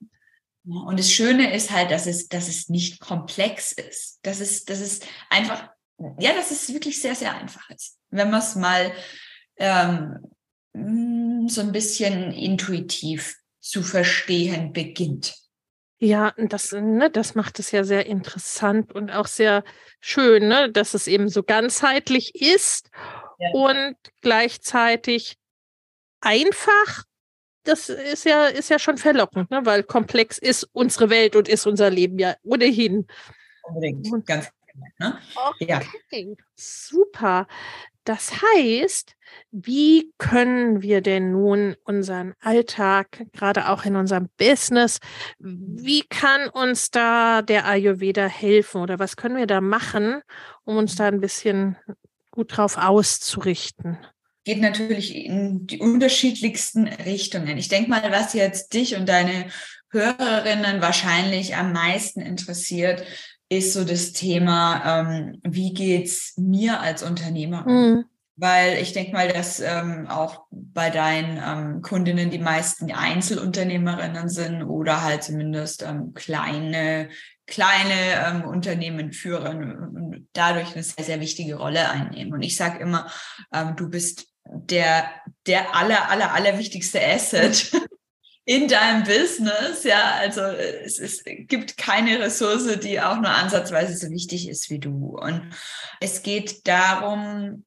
Und 0.68 1.00
das 1.00 1.12
Schöne 1.12 1.54
ist 1.54 1.72
halt, 1.72 1.90
dass 1.92 2.06
es, 2.06 2.28
dass 2.28 2.50
es 2.50 2.70
nicht 2.70 3.00
komplex 3.00 3.72
ist. 3.72 4.20
Dass 4.24 4.40
es, 4.42 4.66
dass 4.66 4.82
es 4.82 5.00
einfach, 5.30 5.70
ja, 6.20 6.34
dass 6.34 6.52
es 6.52 6.74
wirklich 6.74 7.02
sehr, 7.02 7.16
sehr 7.16 7.34
einfach 7.34 7.70
ist. 7.70 7.98
Wenn 8.16 8.30
man 8.30 8.40
es 8.40 8.56
mal 8.56 8.92
ähm, 9.58 10.20
so 11.48 11.62
ein 11.62 11.72
bisschen 11.72 12.32
intuitiv 12.32 13.38
zu 13.60 13.82
verstehen 13.82 14.74
beginnt. 14.74 15.36
Ja, 15.98 16.34
das, 16.38 16.74
ne, 16.74 17.10
das 17.10 17.36
macht 17.36 17.58
es 17.60 17.72
ja 17.72 17.84
sehr 17.84 18.06
interessant 18.06 18.94
und 18.94 19.12
auch 19.12 19.28
sehr 19.28 19.64
schön, 20.02 20.48
ne, 20.48 20.70
dass 20.72 20.94
es 20.94 21.08
eben 21.08 21.30
so 21.30 21.42
ganzheitlich 21.42 22.36
ist 22.36 22.90
ja. 23.40 23.50
und 23.54 23.96
gleichzeitig 24.22 25.38
einfach. 26.20 27.04
Das 27.64 27.90
ist 27.90 28.26
ja, 28.26 28.46
ist 28.46 28.70
ja 28.70 28.78
schon 28.78 28.98
verlockend, 28.98 29.50
ne, 29.52 29.66
weil 29.66 29.84
komplex 29.84 30.38
ist 30.38 30.70
unsere 30.74 31.10
Welt 31.10 31.36
und 31.36 31.48
ist 31.48 31.66
unser 31.66 31.90
Leben 31.90 32.20
ja 32.20 32.36
ohnehin. 32.44 33.08
Unbedingt, 33.64 34.26
ganz 34.28 34.52
genau. 34.68 34.86
Ne? 35.00 35.20
Okay, 35.34 35.66
ja. 35.68 35.82
super. 36.56 37.48
Das 38.06 38.32
heißt, 38.32 39.16
wie 39.52 40.14
können 40.20 40.84
wir 40.84 41.02
denn 41.02 41.32
nun 41.32 41.76
unseren 41.84 42.36
Alltag, 42.40 43.26
gerade 43.34 43.70
auch 43.70 43.84
in 43.84 43.96
unserem 43.96 44.30
Business, 44.38 45.00
wie 45.40 46.04
kann 46.08 46.48
uns 46.50 46.92
da 46.92 47.42
der 47.42 47.66
Ayurveda 47.66 48.28
helfen 48.28 48.82
oder 48.82 49.00
was 49.00 49.18
können 49.18 49.38
wir 49.38 49.48
da 49.48 49.60
machen, 49.60 50.22
um 50.64 50.78
uns 50.78 50.96
da 50.96 51.08
ein 51.08 51.20
bisschen 51.20 51.78
gut 52.30 52.56
drauf 52.56 52.78
auszurichten? 52.78 53.98
Geht 54.44 54.62
natürlich 54.62 55.16
in 55.16 55.66
die 55.66 55.80
unterschiedlichsten 55.80 56.88
Richtungen. 56.88 57.58
Ich 57.58 57.70
denke 57.70 57.90
mal, 57.90 58.12
was 58.12 58.34
jetzt 58.34 58.76
dich 58.76 58.96
und 58.96 59.10
deine 59.10 59.48
Hörerinnen 59.90 60.82
wahrscheinlich 60.82 61.56
am 61.56 61.74
meisten 61.74 62.22
interessiert, 62.22 63.04
ist 63.50 63.74
so 63.74 63.84
das 63.84 64.14
Thema, 64.14 65.02
ähm, 65.02 65.40
wie 65.44 65.74
geht's 65.74 66.34
mir 66.38 66.80
als 66.82 67.04
Unternehmerin? 67.04 67.74
Mhm. 67.74 68.06
Weil 68.38 68.80
ich 68.80 68.92
denke 68.92 69.14
mal, 69.14 69.30
dass 69.30 69.62
ähm, 69.62 70.08
auch 70.10 70.46
bei 70.52 70.90
deinen 70.90 71.42
ähm, 71.42 71.82
Kundinnen 71.82 72.32
die 72.32 72.40
meisten 72.40 72.92
Einzelunternehmerinnen 72.92 74.28
sind 74.28 74.64
oder 74.64 75.04
halt 75.04 75.24
zumindest 75.24 75.84
ähm, 75.84 76.14
kleine, 76.14 77.08
kleine 77.46 77.94
ähm, 78.28 78.44
Unternehmen 78.44 79.14
führen 79.14 79.72
und 79.72 80.28
dadurch 80.34 80.74
eine 80.74 80.84
sehr, 80.84 81.06
sehr 81.06 81.22
wichtige 81.22 81.56
Rolle 81.56 81.90
einnehmen. 81.90 82.34
Und 82.34 82.42
ich 82.42 82.58
sage 82.58 82.80
immer, 82.80 83.10
ähm, 83.54 83.78
du 83.78 83.90
bist 83.90 84.28
der, 84.44 85.06
der 85.48 85.74
aller, 85.74 86.10
aller, 86.10 86.34
aller 86.34 86.60
wichtigste 86.60 87.00
Asset 87.02 87.72
in 88.48 88.68
deinem 88.68 89.04
Business, 89.04 89.84
ja, 89.84 90.16
also 90.20 90.42
es, 90.42 91.00
es 91.00 91.24
gibt 91.26 91.78
keine 91.78 92.20
Ressource, 92.20 92.80
die 92.80 93.02
auch 93.02 93.16
nur 93.16 93.32
ansatzweise 93.32 93.98
so 93.98 94.12
wichtig 94.12 94.48
ist 94.48 94.70
wie 94.70 94.78
du. 94.78 95.18
Und 95.18 95.50
es 96.00 96.22
geht 96.22 96.68
darum, 96.68 97.66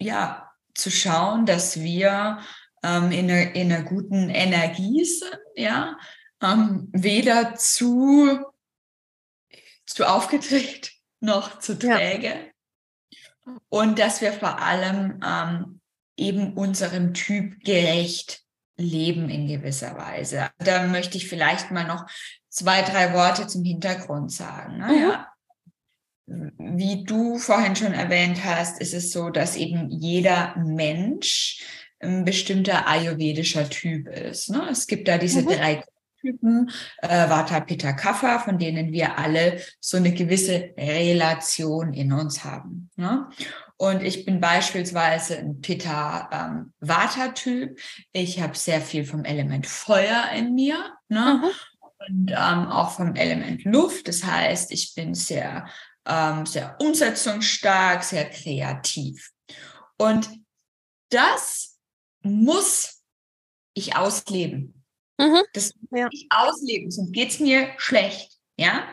ja, 0.00 0.50
zu 0.74 0.90
schauen, 0.90 1.46
dass 1.46 1.78
wir 1.78 2.40
ähm, 2.82 3.12
in, 3.12 3.30
einer, 3.30 3.54
in 3.54 3.72
einer 3.72 3.84
guten 3.84 4.28
Energie 4.28 5.04
sind, 5.04 5.38
ja, 5.54 5.96
ähm, 6.42 6.88
weder 6.92 7.54
zu, 7.54 8.44
zu 9.86 10.04
aufgedreht 10.04 10.92
noch 11.20 11.60
zu 11.60 11.78
träge. 11.78 12.50
Ja. 13.10 13.56
Und 13.68 14.00
dass 14.00 14.20
wir 14.20 14.32
vor 14.32 14.60
allem 14.60 15.20
ähm, 15.24 15.80
eben 16.16 16.54
unserem 16.54 17.14
Typ 17.14 17.62
gerecht 17.62 18.42
leben 18.80 19.28
in 19.28 19.46
gewisser 19.46 19.96
Weise. 19.96 20.50
Da 20.58 20.86
möchte 20.86 21.16
ich 21.16 21.28
vielleicht 21.28 21.70
mal 21.70 21.86
noch 21.86 22.06
zwei, 22.48 22.82
drei 22.82 23.12
Worte 23.12 23.46
zum 23.46 23.64
Hintergrund 23.64 24.32
sagen. 24.32 24.78
Ne? 24.78 24.86
Mhm. 24.86 24.98
Ja. 25.00 25.26
Wie 26.58 27.04
du 27.04 27.38
vorhin 27.38 27.74
schon 27.74 27.92
erwähnt 27.92 28.44
hast, 28.44 28.80
ist 28.80 28.94
es 28.94 29.10
so, 29.12 29.30
dass 29.30 29.56
eben 29.56 29.90
jeder 29.90 30.54
Mensch 30.56 31.64
ein 31.98 32.24
bestimmter 32.24 32.86
ayurvedischer 32.86 33.68
Typ 33.68 34.08
ist. 34.08 34.48
Ne? 34.50 34.68
Es 34.70 34.86
gibt 34.86 35.08
da 35.08 35.18
diese 35.18 35.42
mhm. 35.42 35.48
drei 35.48 35.84
Typen, 36.20 36.70
äh, 37.02 37.28
Vata, 37.28 37.60
Pitta, 37.60 37.92
Kapha, 37.92 38.38
von 38.38 38.58
denen 38.58 38.92
wir 38.92 39.18
alle 39.18 39.60
so 39.80 39.96
eine 39.96 40.12
gewisse 40.12 40.72
Relation 40.76 41.92
in 41.92 42.12
uns 42.12 42.44
haben. 42.44 42.90
Ne? 42.96 43.28
Und 43.76 44.02
ich 44.02 44.26
bin 44.26 44.40
beispielsweise 44.40 45.38
ein 45.38 45.60
Pitta-Vata-Typ. 45.62 47.70
Ähm, 47.70 47.76
ich 48.12 48.40
habe 48.40 48.56
sehr 48.56 48.82
viel 48.82 49.04
vom 49.04 49.24
Element 49.24 49.66
Feuer 49.66 50.30
in 50.36 50.54
mir 50.54 50.92
ne? 51.08 51.42
Mhm. 51.42 51.50
und 52.08 52.30
ähm, 52.30 52.68
auch 52.68 52.90
vom 52.90 53.14
Element 53.14 53.64
Luft. 53.64 54.08
Das 54.08 54.22
heißt, 54.22 54.70
ich 54.72 54.94
bin 54.94 55.14
sehr, 55.14 55.66
ähm, 56.06 56.44
sehr 56.44 56.76
umsetzungsstark, 56.78 58.04
sehr 58.04 58.28
kreativ. 58.28 59.30
Und 59.96 60.28
das 61.10 61.78
muss 62.22 63.02
ich 63.74 63.96
ausleben. 63.96 64.79
Mhm. 65.20 65.42
Das 65.52 65.74
muss 65.74 66.00
ja. 66.00 66.08
ich 66.10 66.26
ausleben, 66.30 66.90
sonst 66.90 67.12
geht 67.12 67.30
es 67.30 67.40
mir 67.40 67.68
schlecht. 67.76 68.32
Ja, 68.56 68.84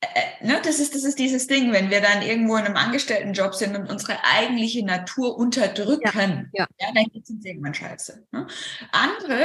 äh, 0.00 0.46
ne, 0.46 0.60
das 0.62 0.78
ist, 0.78 0.94
das 0.94 1.02
ist 1.02 1.18
dieses 1.18 1.48
Ding, 1.48 1.72
wenn 1.72 1.90
wir 1.90 2.00
dann 2.00 2.22
irgendwo 2.22 2.56
in 2.56 2.64
einem 2.64 2.76
Angestelltenjob 2.76 3.54
sind 3.54 3.76
und 3.76 3.90
unsere 3.90 4.18
eigentliche 4.24 4.84
Natur 4.84 5.36
unterdrücken, 5.36 6.50
ja, 6.52 6.64
ja. 6.64 6.66
ja 6.78 6.92
dann 6.94 7.04
geht 7.06 7.24
es 7.24 7.30
uns 7.30 7.44
irgendwann 7.44 7.74
scheiße. 7.74 8.26
Ne? 8.30 8.46
Andere, 8.92 9.44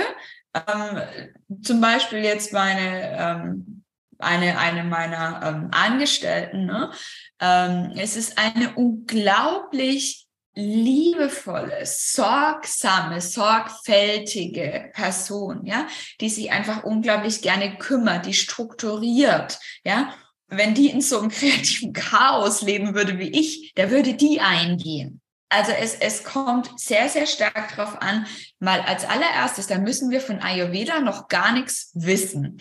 ähm, 0.53 1.61
zum 1.63 1.81
Beispiel 1.81 2.19
jetzt 2.19 2.53
meine, 2.53 3.17
ähm, 3.17 3.83
eine, 4.19 4.59
eine 4.59 4.83
meiner 4.83 5.41
ähm, 5.43 5.69
Angestellten, 5.71 6.67
ne? 6.67 6.91
ähm, 7.39 7.93
es 7.97 8.15
ist 8.15 8.37
eine 8.37 8.75
unglaublich 8.75 10.27
liebevolle, 10.55 11.85
sorgsame, 11.85 13.21
sorgfältige 13.21 14.91
Person, 14.93 15.65
ja, 15.65 15.87
die 16.21 16.29
sich 16.29 16.51
einfach 16.51 16.83
unglaublich 16.83 17.41
gerne 17.41 17.77
kümmert, 17.77 18.25
die 18.25 18.33
strukturiert, 18.33 19.59
ja, 19.83 20.13
wenn 20.47 20.75
die 20.75 20.89
in 20.89 21.01
so 21.01 21.19
einem 21.19 21.29
kreativen 21.31 21.93
Chaos 21.93 22.61
leben 22.61 22.93
würde 22.93 23.17
wie 23.17 23.29
ich, 23.29 23.73
da 23.75 23.89
würde 23.89 24.13
die 24.13 24.41
eingehen. 24.41 25.19
Also 25.49 25.71
es, 25.71 25.93
es 25.93 26.23
kommt 26.23 26.71
sehr, 26.79 27.09
sehr 27.09 27.27
stark 27.27 27.75
darauf 27.75 28.01
an, 28.01 28.25
mal 28.59 28.81
als 28.81 29.05
allererstes, 29.05 29.67
da 29.67 29.77
müssen 29.77 30.09
wir 30.09 30.19
von 30.19 30.41
Ayurveda 30.41 30.99
noch 30.99 31.27
gar 31.27 31.51
nichts 31.53 31.91
wissen, 31.93 32.57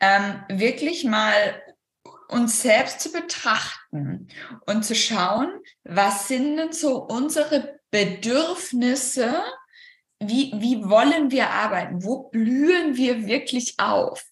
ähm, 0.00 0.42
wirklich 0.48 1.04
mal 1.04 1.60
uns 2.30 2.62
selbst 2.62 3.00
zu 3.00 3.12
betrachten 3.12 4.28
und 4.66 4.84
zu 4.84 4.94
schauen, 4.94 5.48
was 5.84 6.28
sind 6.28 6.56
denn 6.56 6.72
so 6.72 7.02
unsere 7.02 7.80
Bedürfnisse, 7.90 9.42
wie, 10.20 10.52
wie 10.56 10.84
wollen 10.88 11.30
wir 11.30 11.50
arbeiten, 11.50 12.04
wo 12.04 12.28
blühen 12.28 12.96
wir 12.96 13.26
wirklich 13.26 13.74
auf 13.78 14.24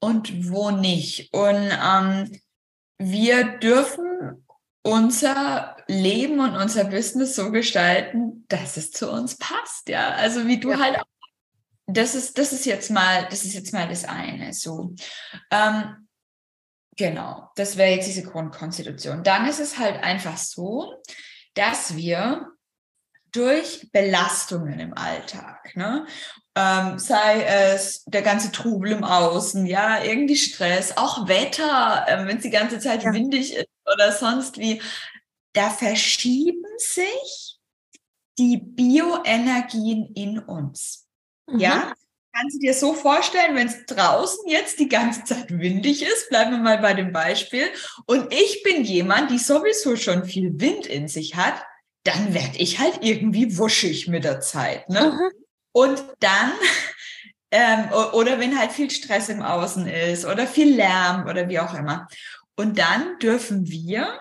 und 0.00 0.50
wo 0.50 0.70
nicht. 0.70 1.32
Und 1.32 1.70
ähm, 1.82 2.40
wir 2.98 3.44
dürfen 3.58 4.44
unser 4.82 5.76
Leben 5.88 6.40
und 6.40 6.56
unser 6.56 6.84
Business 6.84 7.34
so 7.34 7.50
gestalten, 7.50 8.44
dass 8.48 8.76
es 8.76 8.90
zu 8.90 9.10
uns 9.10 9.36
passt. 9.38 9.88
Ja, 9.88 10.10
also 10.10 10.46
wie 10.46 10.60
du 10.60 10.70
ja. 10.70 10.78
halt. 10.78 11.00
Das 11.86 12.14
ist, 12.14 12.38
das 12.38 12.54
ist 12.54 12.64
jetzt 12.64 12.90
mal, 12.90 13.26
das 13.28 13.44
ist 13.44 13.52
jetzt 13.52 13.74
mal 13.74 13.86
das 13.86 14.04
eine. 14.04 14.54
So, 14.54 14.94
ähm, 15.50 16.03
genau. 16.96 17.50
Das 17.56 17.76
wäre 17.76 17.90
jetzt 17.90 18.08
diese 18.08 18.22
Grundkonstitution. 18.22 19.22
Dann 19.22 19.46
ist 19.46 19.60
es 19.60 19.78
halt 19.78 20.02
einfach 20.02 20.36
so, 20.36 21.02
dass 21.54 21.96
wir 21.96 22.48
durch 23.32 23.88
Belastungen 23.92 24.78
im 24.78 24.96
Alltag, 24.96 25.74
ne? 25.74 26.06
ähm, 26.56 26.98
sei 26.98 27.42
es 27.42 28.04
der 28.04 28.22
ganze 28.22 28.52
Trubel 28.52 28.92
im 28.92 29.04
Außen, 29.04 29.66
ja, 29.66 30.02
irgendwie 30.02 30.36
Stress, 30.36 30.96
auch 30.96 31.26
Wetter, 31.26 32.04
äh, 32.06 32.26
wenn 32.26 32.36
es 32.36 32.44
die 32.44 32.50
ganze 32.50 32.78
Zeit 32.78 33.02
ja. 33.02 33.12
windig 33.12 33.54
ist 33.54 33.68
oder 33.92 34.12
sonst 34.12 34.58
wie, 34.58 34.80
da 35.52 35.70
verschieben 35.70 36.64
sich 36.78 37.58
die 38.38 38.58
Bioenergien 38.58 40.12
in 40.14 40.38
uns. 40.38 41.08
Mhm. 41.46 41.58
Ja, 41.58 41.92
kannst 42.34 42.56
du 42.56 42.60
dir 42.60 42.74
so 42.74 42.94
vorstellen, 42.94 43.54
wenn 43.54 43.68
es 43.68 43.86
draußen 43.86 44.48
jetzt 44.48 44.78
die 44.78 44.88
ganze 44.88 45.24
Zeit 45.24 45.58
windig 45.58 46.02
ist, 46.02 46.28
bleiben 46.28 46.52
wir 46.52 46.58
mal 46.58 46.78
bei 46.78 46.94
dem 46.94 47.12
Beispiel, 47.12 47.66
und 48.06 48.32
ich 48.32 48.62
bin 48.62 48.84
jemand, 48.84 49.30
die 49.30 49.38
sowieso 49.38 49.96
schon 49.96 50.24
viel 50.24 50.60
Wind 50.60 50.86
in 50.86 51.08
sich 51.08 51.36
hat, 51.36 51.54
dann 52.02 52.34
werde 52.34 52.58
ich 52.58 52.78
halt 52.80 52.98
irgendwie 53.00 53.56
wuschig 53.56 54.08
mit 54.08 54.24
der 54.24 54.40
Zeit. 54.40 54.88
Ne? 54.88 55.12
Mhm. 55.12 55.44
Und 55.72 56.04
dann 56.20 56.52
Ähm, 57.56 57.88
oder 58.14 58.40
wenn 58.40 58.58
halt 58.58 58.72
viel 58.72 58.90
Stress 58.90 59.28
im 59.28 59.40
Außen 59.40 59.86
ist 59.86 60.24
oder 60.24 60.44
viel 60.44 60.74
Lärm 60.74 61.28
oder 61.28 61.48
wie 61.48 61.60
auch 61.60 61.72
immer. 61.72 62.08
Und 62.56 62.80
dann 62.80 63.16
dürfen 63.20 63.68
wir 63.68 64.20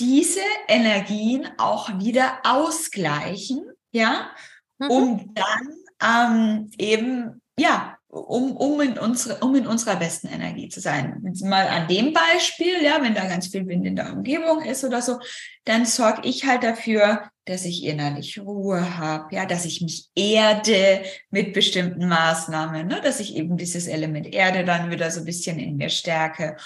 diese 0.00 0.40
Energien 0.66 1.48
auch 1.58 2.00
wieder 2.00 2.40
ausgleichen, 2.42 3.70
ja, 3.92 4.32
mhm. 4.78 4.90
um 4.90 5.34
dann 5.34 5.76
ähm, 6.02 6.70
eben, 6.78 7.40
ja, 7.58 7.96
um, 8.08 8.56
um, 8.56 8.80
in 8.80 8.98
unsere, 8.98 9.44
um 9.44 9.54
in 9.54 9.66
unserer 9.66 9.96
besten 9.96 10.28
Energie 10.28 10.68
zu 10.68 10.80
sein. 10.80 11.22
Mal 11.42 11.68
an 11.68 11.88
dem 11.88 12.12
Beispiel, 12.12 12.82
ja, 12.82 13.02
wenn 13.02 13.14
da 13.14 13.26
ganz 13.26 13.48
viel 13.48 13.66
Wind 13.66 13.86
in 13.86 13.96
der 13.96 14.12
Umgebung 14.12 14.62
ist 14.62 14.84
oder 14.84 15.02
so, 15.02 15.18
dann 15.64 15.84
sorge 15.84 16.26
ich 16.26 16.46
halt 16.46 16.62
dafür, 16.62 17.30
dass 17.44 17.64
ich 17.64 17.84
innerlich 17.84 18.38
Ruhe 18.38 18.98
habe, 18.98 19.34
ja, 19.34 19.46
dass 19.46 19.64
ich 19.64 19.80
mich 19.80 20.08
erde 20.14 21.02
mit 21.30 21.52
bestimmten 21.52 22.08
Maßnahmen, 22.08 22.86
ne, 22.86 23.00
dass 23.02 23.20
ich 23.20 23.36
eben 23.36 23.56
dieses 23.56 23.86
Element 23.86 24.32
Erde 24.32 24.64
dann 24.64 24.90
wieder 24.90 25.10
so 25.10 25.20
ein 25.20 25.26
bisschen 25.26 25.58
in 25.58 25.76
mir 25.76 25.90
stärke 25.90 26.56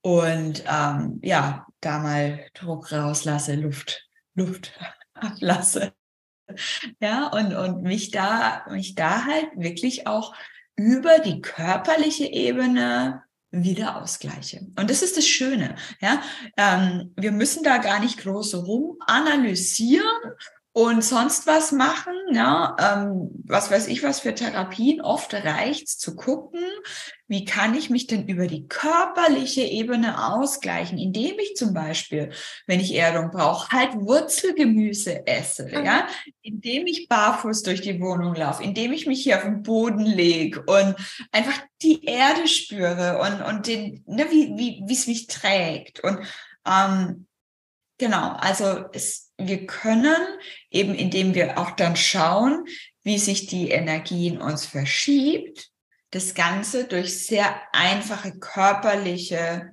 und 0.00 0.64
ähm, 0.70 1.20
ja, 1.22 1.66
da 1.80 1.98
mal 1.98 2.46
Druck 2.54 2.92
rauslasse, 2.92 3.54
Luft, 3.54 4.08
Luft 4.34 4.72
ablasse. 5.14 5.92
Ja, 7.00 7.28
und, 7.28 7.54
und 7.54 7.82
mich 7.82 8.10
da, 8.10 8.64
mich 8.70 8.94
da 8.94 9.24
halt 9.24 9.48
wirklich 9.56 10.06
auch 10.06 10.34
über 10.76 11.18
die 11.18 11.40
körperliche 11.40 12.26
Ebene 12.26 13.22
wieder 13.50 14.00
ausgleiche. 14.00 14.66
Und 14.78 14.90
das 14.90 15.02
ist 15.02 15.16
das 15.16 15.26
Schöne. 15.26 15.76
Ja, 16.00 16.22
ähm, 16.56 17.12
wir 17.16 17.32
müssen 17.32 17.62
da 17.62 17.78
gar 17.78 18.00
nicht 18.00 18.18
groß 18.18 18.54
rum 18.66 18.96
analysieren 19.06 20.06
und 20.72 21.02
sonst 21.02 21.46
was 21.46 21.72
machen. 21.72 22.14
Ja, 22.32 22.76
ähm, 22.78 23.30
was 23.44 23.70
weiß 23.70 23.88
ich, 23.88 24.02
was 24.02 24.20
für 24.20 24.34
Therapien. 24.34 25.00
Oft 25.00 25.34
reicht 25.34 25.88
es 25.88 25.98
zu 25.98 26.14
gucken, 26.14 26.60
wie 27.26 27.44
kann 27.44 27.74
ich 27.74 27.90
mich 27.90 28.06
denn 28.06 28.28
über 28.28 28.46
die 28.46 28.68
körperliche 28.68 29.62
Ebene 29.62 30.32
ausgleichen, 30.32 30.98
indem 30.98 31.38
ich 31.38 31.56
zum 31.56 31.74
Beispiel, 31.74 32.30
wenn 32.66 32.80
ich 32.80 32.94
Erdung 32.94 33.30
brauche, 33.30 33.70
halt 33.70 33.94
Wurzelgemüse 33.94 35.26
esse, 35.26 35.66
mhm. 35.66 35.84
ja, 35.84 36.06
indem 36.42 36.86
ich 36.86 37.08
barfuß 37.08 37.62
durch 37.62 37.80
die 37.80 38.00
Wohnung 38.00 38.34
laufe, 38.34 38.62
indem 38.62 38.92
ich 38.92 39.06
mich 39.06 39.22
hier 39.22 39.36
auf 39.36 39.42
den 39.42 39.62
Boden 39.62 40.04
lege 40.04 40.62
und 40.62 40.94
einfach 41.32 41.60
die 41.82 42.04
Erde 42.04 42.46
spüre 42.46 43.18
und, 43.18 43.42
und 43.42 43.66
den, 43.66 44.04
ne, 44.06 44.26
wie, 44.30 44.56
wie, 44.56 44.82
wie 44.86 44.94
es 44.94 45.06
mich 45.06 45.26
trägt. 45.26 46.00
Und 46.00 46.20
ähm, 46.66 47.26
genau, 47.98 48.32
also 48.32 48.84
es, 48.92 49.27
wir 49.38 49.66
können 49.66 50.16
eben, 50.70 50.94
indem 50.94 51.34
wir 51.34 51.58
auch 51.58 51.70
dann 51.70 51.96
schauen, 51.96 52.66
wie 53.02 53.18
sich 53.18 53.46
die 53.46 53.70
Energie 53.70 54.26
in 54.26 54.38
uns 54.38 54.66
verschiebt, 54.66 55.70
das 56.10 56.34
Ganze 56.34 56.84
durch 56.84 57.26
sehr 57.26 57.62
einfache 57.72 58.38
körperliche 58.38 59.72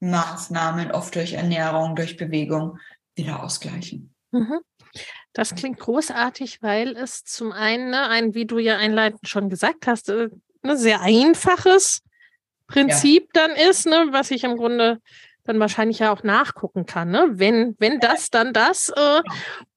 Maßnahmen, 0.00 0.92
oft 0.92 1.14
durch 1.14 1.34
Ernährung, 1.34 1.96
durch 1.96 2.16
Bewegung, 2.16 2.78
wieder 3.14 3.42
ausgleichen. 3.42 4.14
Mhm. 4.30 4.60
Das 5.32 5.54
klingt 5.54 5.78
großartig, 5.78 6.62
weil 6.62 6.96
es 6.96 7.24
zum 7.24 7.52
einen, 7.52 7.90
ne, 7.90 8.08
ein, 8.08 8.34
wie 8.34 8.46
du 8.46 8.58
ja 8.58 8.76
einleitend 8.76 9.26
schon 9.28 9.48
gesagt 9.48 9.86
hast, 9.86 10.10
ein 10.10 10.30
äh, 10.62 10.66
ne, 10.66 10.76
sehr 10.76 11.00
einfaches 11.00 12.02
Prinzip 12.66 13.30
ja. 13.34 13.46
dann 13.46 13.56
ist, 13.56 13.86
ne, 13.86 14.08
was 14.10 14.30
ich 14.30 14.44
im 14.44 14.56
Grunde 14.56 15.00
dann 15.44 15.60
wahrscheinlich 15.60 15.98
ja 16.00 16.12
auch 16.12 16.22
nachgucken 16.22 16.86
kann. 16.86 17.10
Ne? 17.10 17.30
Wenn, 17.32 17.76
wenn 17.78 18.00
das, 18.00 18.30
dann 18.30 18.52
das. 18.52 18.90
Äh, 18.90 19.20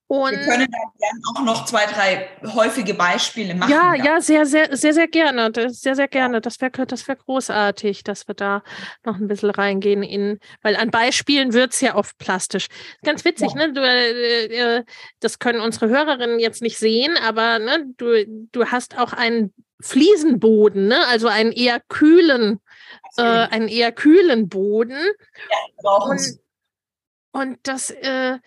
und 0.07 0.31
wir 0.33 0.37
können 0.37 0.67
dann 0.71 0.91
gerne 0.99 1.19
auch 1.33 1.43
noch 1.43 1.65
zwei, 1.65 1.85
drei 1.87 2.29
häufige 2.53 2.93
Beispiele 2.93 3.55
machen. 3.55 3.71
Ja, 3.71 3.95
ja, 3.95 4.21
sehr, 4.21 4.45
sehr, 4.45 4.77
sehr, 4.77 4.93
sehr 4.93 5.07
gerne. 5.07 5.51
Sehr, 5.69 5.95
sehr 5.95 6.07
gerne. 6.07 6.41
Das 6.41 6.61
wäre 6.61 6.85
das 6.85 7.07
wär 7.07 7.15
großartig, 7.15 8.03
dass 8.03 8.27
wir 8.27 8.35
da 8.35 8.61
noch 9.03 9.15
ein 9.15 9.27
bisschen 9.27 9.49
reingehen 9.49 10.03
in, 10.03 10.39
weil 10.61 10.75
an 10.75 10.91
Beispielen 10.91 11.53
wird 11.53 11.73
es 11.73 11.81
ja 11.81 11.95
oft 11.95 12.15
plastisch. 12.19 12.67
Ganz 13.03 13.25
witzig, 13.25 13.49
ja. 13.55 13.67
ne? 13.67 13.73
Du, 13.73 13.81
äh, 13.81 14.45
äh, 14.77 14.83
das 15.21 15.39
können 15.39 15.59
unsere 15.59 15.89
Hörerinnen 15.89 16.39
jetzt 16.39 16.61
nicht 16.61 16.77
sehen, 16.77 17.17
aber 17.17 17.57
ne, 17.57 17.85
du, 17.97 18.25
du 18.51 18.65
hast 18.65 18.99
auch 18.99 19.11
einen 19.11 19.55
Fliesenboden, 19.81 20.87
ne? 20.87 21.05
also 21.07 21.27
einen 21.27 21.51
eher 21.51 21.81
kühlen 21.89 22.59
äh, 23.17 23.21
einen 23.23 23.67
eher 23.67 23.91
kühlen 23.91 24.49
Boden. 24.49 24.97
Ja, 25.83 25.91
und, 25.91 26.39
und 27.31 27.59
das 27.63 27.89
äh, 27.89 28.39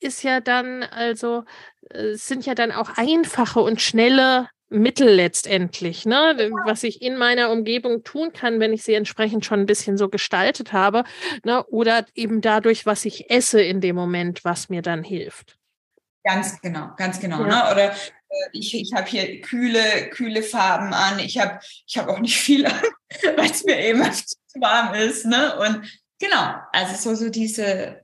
ist 0.00 0.22
ja 0.22 0.40
dann, 0.40 0.82
also 0.82 1.44
äh, 1.90 2.14
sind 2.14 2.46
ja 2.46 2.54
dann 2.54 2.72
auch 2.72 2.90
einfache 2.96 3.60
und 3.60 3.80
schnelle 3.80 4.48
Mittel 4.68 5.08
letztendlich, 5.08 6.06
ne? 6.06 6.50
was 6.64 6.82
ich 6.82 7.00
in 7.00 7.16
meiner 7.16 7.50
Umgebung 7.50 8.02
tun 8.02 8.32
kann, 8.32 8.58
wenn 8.58 8.72
ich 8.72 8.82
sie 8.82 8.94
entsprechend 8.94 9.44
schon 9.44 9.60
ein 9.60 9.66
bisschen 9.66 9.96
so 9.96 10.08
gestaltet 10.08 10.72
habe, 10.72 11.04
ne? 11.44 11.64
oder 11.66 12.04
eben 12.14 12.40
dadurch, 12.40 12.84
was 12.84 13.04
ich 13.04 13.30
esse 13.30 13.62
in 13.62 13.80
dem 13.80 13.94
Moment, 13.94 14.44
was 14.44 14.68
mir 14.68 14.82
dann 14.82 15.04
hilft. 15.04 15.56
Ganz 16.24 16.60
genau, 16.60 16.90
ganz 16.96 17.20
genau. 17.20 17.42
Ja. 17.42 17.46
Ne? 17.46 17.72
Oder 17.72 17.92
äh, 17.92 17.94
ich, 18.52 18.74
ich 18.74 18.92
habe 18.94 19.08
hier 19.08 19.40
kühle, 19.40 20.10
kühle 20.10 20.42
Farben 20.42 20.92
an. 20.92 21.18
Ich 21.18 21.38
habe 21.38 21.60
ich 21.86 21.98
hab 21.98 22.08
auch 22.08 22.18
nicht 22.18 22.38
viel 22.38 22.66
an, 22.66 22.82
weil 23.36 23.50
es 23.50 23.64
mir 23.64 23.78
eben 23.78 24.02
zu 24.12 24.36
warm 24.60 24.94
ist. 24.94 25.26
Ne? 25.26 25.58
Und 25.58 25.90
genau, 26.18 26.54
also 26.72 26.94
so, 26.96 27.24
so 27.24 27.30
diese, 27.30 28.02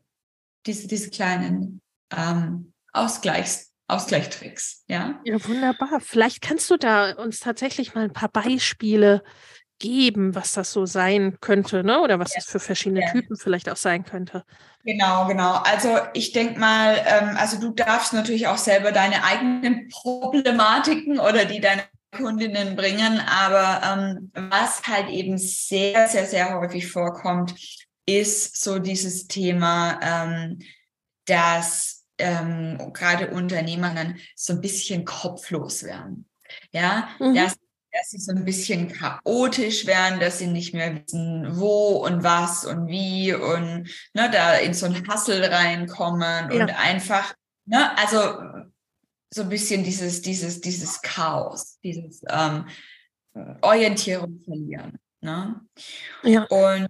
diese, 0.67 0.87
diese 0.89 1.11
kleinen 1.11 1.81
ähm, 2.15 2.73
Ausgleichs, 2.93 3.73
Ausgleichstricks. 3.89 4.85
Ja? 4.89 5.21
ja, 5.25 5.45
wunderbar. 5.47 6.01
Vielleicht 6.01 6.43
kannst 6.43 6.71
du 6.71 6.77
da 6.77 7.13
uns 7.13 7.41
tatsächlich 7.41 7.95
mal 7.95 8.05
ein 8.05 8.13
paar 8.13 8.31
Beispiele 8.31 9.23
geben, 9.83 10.35
was 10.35 10.53
das 10.53 10.73
so 10.73 10.87
sein 10.87 11.37
könnte, 11.41 11.85
ne? 11.85 12.01
Oder 12.01 12.19
was 12.19 12.33
ja. 12.33 12.37
das 12.37 12.47
für 12.47 12.61
verschiedene 12.61 13.03
ja. 13.03 13.11
Typen 13.11 13.37
vielleicht 13.37 13.69
auch 13.69 13.77
sein 13.77 14.05
könnte. 14.05 14.45
Genau, 14.85 15.27
genau. 15.27 15.57
Also 15.57 15.99
ich 16.15 16.33
denke 16.33 16.59
mal, 16.59 16.97
ähm, 17.05 17.37
also 17.37 17.61
du 17.61 17.71
darfst 17.71 18.15
natürlich 18.15 18.47
auch 18.47 18.57
selber 18.57 18.93
deine 18.93 19.25
eigenen 19.25 19.89
Problematiken 19.89 21.19
oder 21.19 21.45
die 21.45 21.61
deine 21.61 21.83
Kundinnen 22.17 22.77
bringen, 22.77 23.21
aber 23.21 23.83
ähm, 23.85 24.33
was 24.51 24.83
halt 24.87 25.09
eben 25.09 25.37
sehr, 25.39 26.09
sehr, 26.09 26.27
sehr 26.27 26.59
häufig 26.59 26.91
vorkommt, 26.91 27.55
ist 28.07 28.63
so 28.63 28.79
dieses 28.79 29.27
Thema, 29.27 29.99
ähm, 30.03 30.59
dass 31.27 32.05
ähm, 32.19 32.93
gerade 32.93 33.31
Unternehmerinnen 33.31 34.19
so 34.37 34.55
ein 34.55 34.61
bisschen 34.61 35.05
kopflos 35.05 35.85
werden. 35.85 36.29
Ja, 36.71 37.09
mhm. 37.19 37.35
dass 37.35 37.57
dass 37.93 38.11
sie 38.11 38.19
so 38.19 38.33
ein 38.33 38.45
bisschen 38.45 38.89
chaotisch 38.89 39.87
werden, 39.87 40.19
dass 40.19 40.39
sie 40.39 40.47
nicht 40.47 40.75
mehr 40.75 40.95
wissen, 40.97 41.59
wo 41.59 42.05
und 42.05 42.23
was 42.23 42.65
und 42.65 42.89
wie 42.89 43.35
und 43.35 43.89
ne, 44.15 44.31
da 44.31 44.55
in 44.57 44.75
so 44.75 44.87
ein 44.87 45.07
Hassel 45.09 45.45
reinkommen 45.45 46.51
ja. 46.51 46.63
und 46.63 46.71
einfach, 46.71 47.35
ne, 47.67 47.97
also 47.99 48.63
so 49.33 49.43
ein 49.43 49.49
bisschen 49.49 49.85
dieses, 49.85 50.23
dieses, 50.23 50.61
dieses 50.61 51.01
Chaos, 51.03 51.79
dieses 51.83 52.23
ähm, 52.29 52.67
Orientierung 53.63 54.41
verlieren. 54.45 54.99
Ne? 55.21 55.61
Ja. 56.23 56.45
Und 56.45 56.89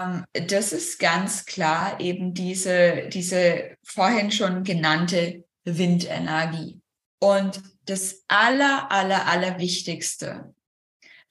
ähm, 0.00 0.24
das 0.32 0.72
ist 0.72 0.98
ganz 0.98 1.46
klar 1.46 1.98
eben 2.00 2.34
diese, 2.34 3.08
diese 3.08 3.76
vorhin 3.82 4.30
schon 4.30 4.64
genannte 4.64 5.44
Windenergie. 5.64 6.80
Und 7.20 7.62
das 7.88 8.24
aller, 8.28 8.90
aller, 8.90 9.26
aller 9.26 9.58
Wichtigste, 9.58 10.54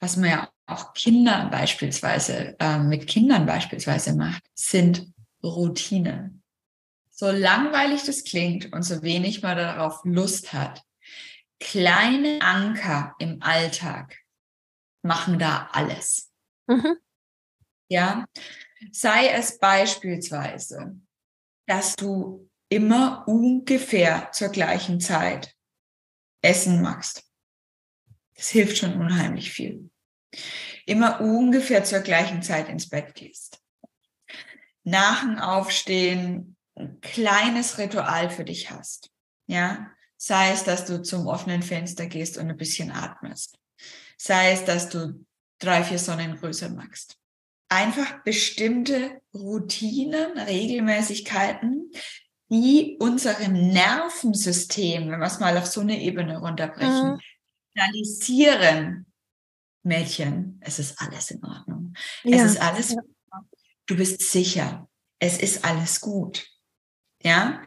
was 0.00 0.16
man 0.16 0.30
ja 0.30 0.52
auch 0.66 0.92
Kindern 0.92 1.50
beispielsweise, 1.50 2.56
äh, 2.58 2.78
mit 2.78 3.06
Kindern 3.06 3.46
beispielsweise 3.46 4.14
macht, 4.14 4.42
sind 4.54 5.12
Routinen. 5.42 6.42
So 7.10 7.30
langweilig 7.30 8.04
das 8.04 8.24
klingt 8.24 8.72
und 8.72 8.82
so 8.82 9.02
wenig 9.02 9.42
man 9.42 9.56
darauf 9.56 10.00
Lust 10.04 10.52
hat, 10.52 10.82
kleine 11.58 12.40
Anker 12.42 13.14
im 13.18 13.42
Alltag 13.42 14.16
machen 15.02 15.38
da 15.38 15.68
alles. 15.72 16.30
Mhm. 16.66 16.96
Ja, 17.88 18.24
sei 18.92 19.28
es 19.28 19.58
beispielsweise, 19.58 21.00
dass 21.66 21.96
du 21.96 22.48
immer 22.68 23.26
ungefähr 23.26 24.30
zur 24.32 24.48
gleichen 24.48 25.00
Zeit 25.00 25.56
essen 26.42 26.82
magst. 26.82 27.24
Das 28.34 28.48
hilft 28.48 28.78
schon 28.78 28.94
unheimlich 28.94 29.50
viel. 29.52 29.90
Immer 30.86 31.20
ungefähr 31.20 31.84
zur 31.84 32.00
gleichen 32.00 32.42
Zeit 32.42 32.68
ins 32.68 32.88
Bett 32.88 33.14
gehst. 33.14 33.60
Nach 34.84 35.22
dem 35.22 35.38
Aufstehen 35.38 36.56
ein 36.76 37.00
kleines 37.00 37.78
Ritual 37.78 38.30
für 38.30 38.44
dich 38.44 38.70
hast. 38.70 39.10
Ja, 39.46 39.90
sei 40.16 40.52
es, 40.52 40.64
dass 40.64 40.84
du 40.84 41.02
zum 41.02 41.26
offenen 41.26 41.62
Fenster 41.62 42.06
gehst 42.06 42.38
und 42.38 42.48
ein 42.48 42.56
bisschen 42.56 42.90
atmest. 42.90 43.58
Sei 44.16 44.52
es, 44.52 44.64
dass 44.64 44.88
du 44.88 45.24
drei, 45.58 45.82
vier 45.82 45.98
Sonnengröße 45.98 46.70
machst. 46.70 47.16
Einfach 47.68 48.22
bestimmte 48.22 49.20
Routinen, 49.34 50.38
Regelmäßigkeiten, 50.38 51.90
die 52.50 52.96
unserem 52.98 53.52
Nervensystem, 53.52 55.10
wenn 55.10 55.20
wir 55.20 55.26
es 55.26 55.40
mal 55.40 55.56
auf 55.58 55.66
so 55.66 55.80
eine 55.80 56.00
Ebene 56.00 56.38
runterbrechen, 56.38 57.12
mhm. 57.12 57.20
signalisieren, 57.74 59.06
Mädchen, 59.82 60.60
es 60.60 60.78
ist 60.78 61.00
alles 61.00 61.30
in 61.30 61.44
Ordnung. 61.44 61.94
Ja. 62.24 62.36
Es 62.36 62.52
ist 62.52 62.60
alles, 62.60 62.96
du 63.86 63.96
bist 63.96 64.20
sicher. 64.22 64.88
Es 65.18 65.38
ist 65.38 65.64
alles 65.64 66.00
gut. 66.00 66.46
Ja. 67.22 67.62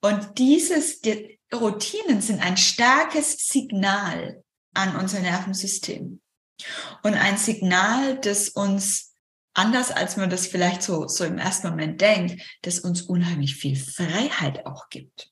Und 0.00 0.38
dieses, 0.38 1.00
die 1.00 1.40
Routinen 1.52 2.20
sind 2.20 2.40
ein 2.40 2.56
starkes 2.56 3.48
Signal 3.48 4.42
an 4.74 4.96
unser 4.96 5.20
Nervensystem. 5.20 6.20
Und 7.02 7.14
ein 7.14 7.36
Signal, 7.36 8.18
das 8.20 8.48
uns 8.48 9.13
anders 9.54 9.90
als 9.90 10.16
man 10.16 10.30
das 10.30 10.46
vielleicht 10.46 10.82
so, 10.82 11.06
so 11.08 11.24
im 11.24 11.38
ersten 11.38 11.68
Moment 11.68 12.00
denkt, 12.00 12.42
das 12.62 12.80
uns 12.80 13.02
unheimlich 13.02 13.56
viel 13.56 13.76
Freiheit 13.76 14.66
auch 14.66 14.88
gibt. 14.90 15.30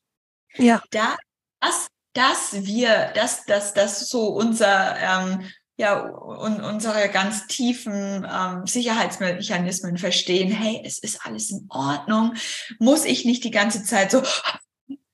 Ja. 0.57 0.83
Da, 0.91 1.17
dass, 1.61 1.89
dass 2.13 2.65
wir, 2.65 3.13
dass, 3.15 3.45
dass, 3.45 3.75
dass 3.75 4.09
so 4.09 4.29
unser, 4.29 4.97
ähm, 4.99 5.51
ja, 5.77 6.01
und 6.01 6.61
unsere 6.61 7.09
ganz 7.09 7.47
tiefen 7.47 8.27
ähm, 8.31 8.67
Sicherheitsmechanismen 8.67 9.99
verstehen, 9.99 10.51
hey, 10.53 10.83
es 10.85 10.99
ist 10.99 11.25
alles 11.27 11.51
in 11.51 11.67
Ordnung, 11.69 12.35
muss 12.79 13.05
ich 13.05 13.25
nicht 13.25 13.43
die 13.45 13.51
ganze 13.51 13.83
Zeit 13.83 14.11
so, 14.11 14.23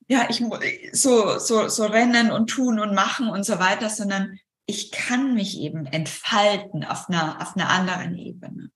ja, 0.07 0.27
ich 0.29 0.41
muss 0.41 0.59
so, 0.91 1.39
so, 1.39 1.67
so 1.69 1.85
rennen 1.85 2.31
und 2.31 2.49
tun 2.49 2.79
und 2.79 2.93
machen 2.93 3.29
und 3.29 3.43
so 3.45 3.59
weiter, 3.59 3.89
sondern 3.89 4.37
ich 4.65 4.91
kann 4.91 5.33
mich 5.33 5.59
eben 5.59 5.85
entfalten 5.87 6.83
auf 6.83 7.09
einer, 7.09 7.41
auf 7.41 7.55
einer 7.55 7.69
anderen 7.69 8.15
Ebene. 8.17 8.69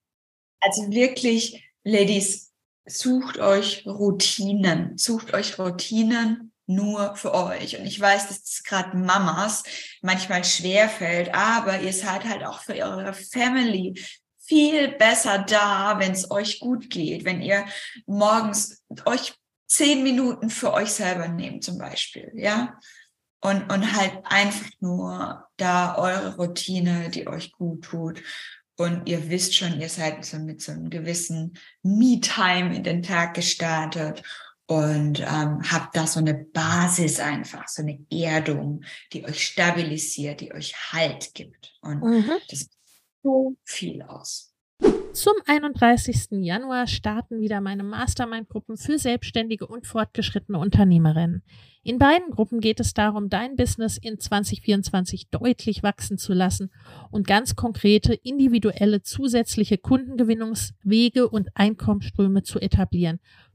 Also 0.63 0.89
wirklich, 0.91 1.63
Ladies, 1.83 2.51
sucht 2.85 3.39
euch 3.39 3.85
Routinen, 3.85 4.97
sucht 4.97 5.33
euch 5.33 5.59
Routinen 5.59 6.53
nur 6.65 7.15
für 7.15 7.33
euch. 7.33 7.77
Und 7.77 7.85
ich 7.85 7.99
weiß, 7.99 8.27
dass 8.29 8.43
es 8.43 8.63
gerade 8.63 8.97
Mamas 8.97 9.63
manchmal 10.01 10.43
schwer 10.43 10.87
fällt, 10.89 11.33
aber 11.33 11.81
ihr 11.81 11.93
seid 11.93 12.23
halt 12.23 12.43
auch 12.45 12.61
für 12.61 12.73
eure 12.73 13.13
Family 13.13 14.01
viel 14.39 14.89
besser 14.89 15.39
da, 15.39 15.99
wenn 15.99 16.11
es 16.11 16.29
euch 16.31 16.59
gut 16.59 16.89
geht, 16.89 17.25
wenn 17.25 17.41
ihr 17.41 17.65
morgens 18.05 18.83
euch 19.05 19.33
zehn 19.67 20.03
Minuten 20.03 20.49
für 20.49 20.73
euch 20.73 20.91
selber 20.91 21.27
nehmt 21.27 21.63
zum 21.63 21.77
Beispiel, 21.77 22.31
ja. 22.35 22.79
Und, 23.41 23.69
und 23.73 23.93
halt 23.93 24.19
einfach 24.23 24.69
nur 24.79 25.45
da 25.57 25.97
eure 25.97 26.37
Routine, 26.37 27.09
die 27.09 27.27
euch 27.27 27.51
gut 27.51 27.83
tut. 27.83 28.21
Und 28.75 29.07
ihr 29.07 29.29
wisst 29.29 29.55
schon, 29.55 29.79
ihr 29.79 29.89
seid 29.89 30.25
so 30.25 30.39
mit 30.39 30.61
so 30.61 30.71
einem 30.71 30.89
gewissen 30.89 31.57
Me-Time 31.83 32.75
in 32.75 32.83
den 32.83 33.03
Tag 33.03 33.35
gestartet 33.35 34.23
und 34.65 35.19
ähm, 35.19 35.61
habt 35.71 35.95
da 35.95 36.07
so 36.07 36.19
eine 36.19 36.33
Basis 36.33 37.19
einfach, 37.19 37.67
so 37.67 37.83
eine 37.83 38.03
Erdung, 38.09 38.83
die 39.11 39.25
euch 39.25 39.45
stabilisiert, 39.45 40.41
die 40.41 40.53
euch 40.53 40.73
Halt 40.91 41.33
gibt. 41.35 41.73
Und 41.81 42.01
mhm. 42.01 42.31
das 42.49 42.69
so 43.21 43.55
viel 43.63 44.01
aus. 44.01 44.53
Zum 45.13 45.33
31. 45.45 46.29
Januar 46.31 46.87
starten 46.87 47.39
wieder 47.39 47.61
meine 47.61 47.83
Mastermind-Gruppen 47.83 48.77
für 48.77 48.97
selbstständige 48.97 49.67
und 49.67 49.85
fortgeschrittene 49.85 50.57
Unternehmerinnen. 50.57 51.43
In 51.85 51.99
beiden 51.99 52.31
Gruppen 52.31 52.61
geht 52.61 52.79
es 52.79 52.93
darum, 52.93 53.27
dein 53.27 53.57
Business 53.57 53.97
in 53.97 54.17
2024 54.17 55.27
deutlich 55.31 55.83
wachsen 55.83 56.17
zu 56.17 56.31
lassen 56.31 56.71
und 57.11 57.27
ganz 57.27 57.57
konkrete, 57.57 58.13
individuelle, 58.13 59.01
zusätzliche 59.01 59.77
Kundengewinnungswege 59.77 61.27
und 61.27 61.49
Einkommensströme 61.55 62.43
zu 62.43 62.61
etablieren, 62.61 63.19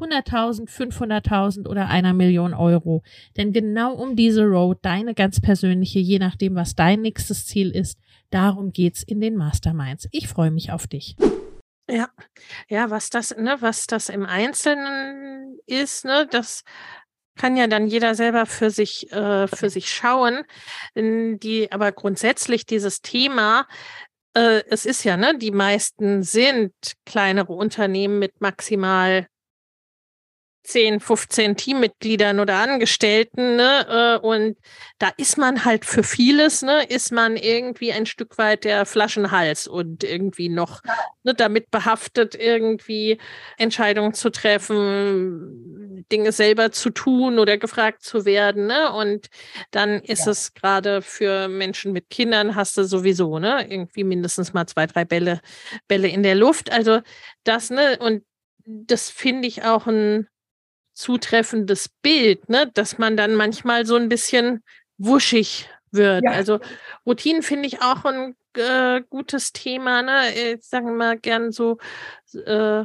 100.000, 0.00 0.68
500.000 0.68 1.68
oder 1.68 1.88
einer 1.88 2.12
Million 2.12 2.54
Euro. 2.54 3.02
Denn 3.36 3.52
genau 3.52 3.94
um 3.94 4.16
diese 4.16 4.44
Road, 4.44 4.78
deine 4.82 5.14
ganz 5.14 5.40
persönliche, 5.40 5.98
je 5.98 6.18
nachdem, 6.18 6.54
was 6.54 6.74
dein 6.74 7.02
nächstes 7.02 7.46
Ziel 7.46 7.70
ist, 7.70 7.98
darum 8.30 8.72
geht's 8.72 9.02
in 9.02 9.20
den 9.20 9.36
Masterminds. 9.36 10.08
Ich 10.10 10.28
freue 10.28 10.50
mich 10.50 10.72
auf 10.72 10.86
dich. 10.86 11.16
Ja, 11.88 12.08
ja, 12.68 12.90
was 12.90 13.10
das, 13.10 13.36
ne, 13.36 13.56
was 13.60 13.86
das 13.86 14.08
im 14.08 14.24
Einzelnen 14.24 15.58
ist, 15.66 16.04
ne, 16.04 16.26
das 16.30 16.64
kann 17.36 17.56
ja 17.56 17.66
dann 17.66 17.86
jeder 17.86 18.14
selber 18.14 18.46
für 18.46 18.70
sich, 18.70 19.10
äh, 19.12 19.48
für 19.48 19.68
sich 19.68 19.92
schauen. 19.92 20.44
Die, 20.94 21.68
aber 21.70 21.92
grundsätzlich 21.92 22.64
dieses 22.64 23.02
Thema, 23.02 23.66
äh, 24.34 24.62
es 24.68 24.86
ist 24.86 25.04
ja, 25.04 25.16
ne, 25.16 25.36
die 25.36 25.50
meisten 25.50 26.22
sind 26.22 26.72
kleinere 27.04 27.52
Unternehmen 27.52 28.18
mit 28.18 28.40
maximal 28.40 29.26
10, 30.64 31.00
15 31.00 31.56
Teammitgliedern 31.56 32.40
oder 32.40 32.56
Angestellten, 32.56 33.56
ne? 33.56 34.18
Äh, 34.22 34.26
und 34.26 34.56
da 34.98 35.10
ist 35.18 35.36
man 35.36 35.64
halt 35.64 35.84
für 35.84 36.02
vieles, 36.02 36.62
ne, 36.62 36.84
ist 36.84 37.12
man 37.12 37.36
irgendwie 37.36 37.92
ein 37.92 38.06
Stück 38.06 38.38
weit 38.38 38.64
der 38.64 38.86
Flaschenhals 38.86 39.66
und 39.68 40.04
irgendwie 40.04 40.48
noch 40.48 40.82
ne, 41.22 41.34
damit 41.34 41.70
behaftet, 41.70 42.34
irgendwie 42.34 43.18
Entscheidungen 43.58 44.14
zu 44.14 44.30
treffen, 44.30 46.06
Dinge 46.10 46.32
selber 46.32 46.72
zu 46.72 46.90
tun 46.90 47.38
oder 47.38 47.58
gefragt 47.58 48.02
zu 48.02 48.24
werden. 48.24 48.66
Ne? 48.66 48.90
Und 48.92 49.28
dann 49.70 50.00
ist 50.00 50.24
ja. 50.24 50.32
es 50.32 50.54
gerade 50.54 51.02
für 51.02 51.48
Menschen 51.48 51.92
mit 51.92 52.08
Kindern, 52.08 52.54
hast 52.54 52.78
du 52.78 52.84
sowieso, 52.84 53.38
ne, 53.38 53.66
irgendwie 53.68 54.04
mindestens 54.04 54.54
mal 54.54 54.66
zwei, 54.66 54.86
drei 54.86 55.04
Bälle, 55.04 55.40
Bälle 55.88 56.08
in 56.08 56.22
der 56.22 56.34
Luft. 56.34 56.72
Also 56.72 57.00
das, 57.44 57.68
ne, 57.68 57.98
und 58.00 58.24
das 58.64 59.10
finde 59.10 59.46
ich 59.46 59.62
auch 59.64 59.86
ein 59.86 60.26
zutreffendes 60.94 61.88
Bild, 62.02 62.48
ne? 62.48 62.70
dass 62.72 62.98
man 62.98 63.16
dann 63.16 63.34
manchmal 63.34 63.84
so 63.84 63.96
ein 63.96 64.08
bisschen 64.08 64.62
wuschig 64.96 65.68
wird. 65.90 66.24
Ja. 66.24 66.30
Also 66.30 66.60
Routinen 67.04 67.42
finde 67.42 67.66
ich 67.66 67.82
auch 67.82 68.04
ein 68.04 68.36
äh, 68.54 69.02
gutes 69.10 69.52
Thema. 69.52 70.02
Ne? 70.02 70.54
Ich 70.54 70.64
sage 70.64 70.90
mal 70.90 71.18
gern 71.18 71.52
so, 71.52 71.78
äh, 72.32 72.84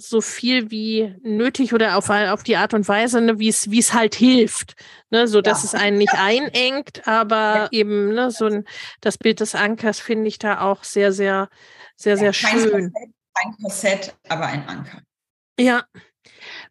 so 0.00 0.20
viel 0.20 0.70
wie 0.70 1.16
nötig 1.22 1.74
oder 1.74 1.96
auf, 1.96 2.08
auf 2.08 2.44
die 2.44 2.56
Art 2.56 2.72
und 2.72 2.86
Weise, 2.86 3.20
ne, 3.20 3.40
wie 3.40 3.48
es 3.48 3.68
wie 3.70 3.80
es 3.80 3.92
halt 3.92 4.14
hilft, 4.14 4.76
ne, 5.10 5.26
so 5.26 5.40
dass 5.40 5.64
ja. 5.64 5.66
es 5.66 5.74
einen 5.74 5.98
nicht 5.98 6.14
einengt, 6.14 7.06
aber 7.08 7.54
ja. 7.54 7.68
eben 7.72 8.14
ne, 8.14 8.30
so 8.30 8.46
ein, 8.46 8.64
das 9.00 9.18
Bild 9.18 9.40
des 9.40 9.56
Ankers 9.56 9.98
finde 9.98 10.28
ich 10.28 10.38
da 10.38 10.60
auch 10.60 10.84
sehr 10.84 11.12
sehr 11.12 11.48
sehr 11.96 12.16
sehr 12.16 12.32
schön. 12.32 12.70
Korsett, 12.70 12.92
kein 13.34 13.56
Korsett, 13.60 14.14
aber 14.28 14.46
ein 14.46 14.68
Anker. 14.68 15.02
Ja, 15.58 15.84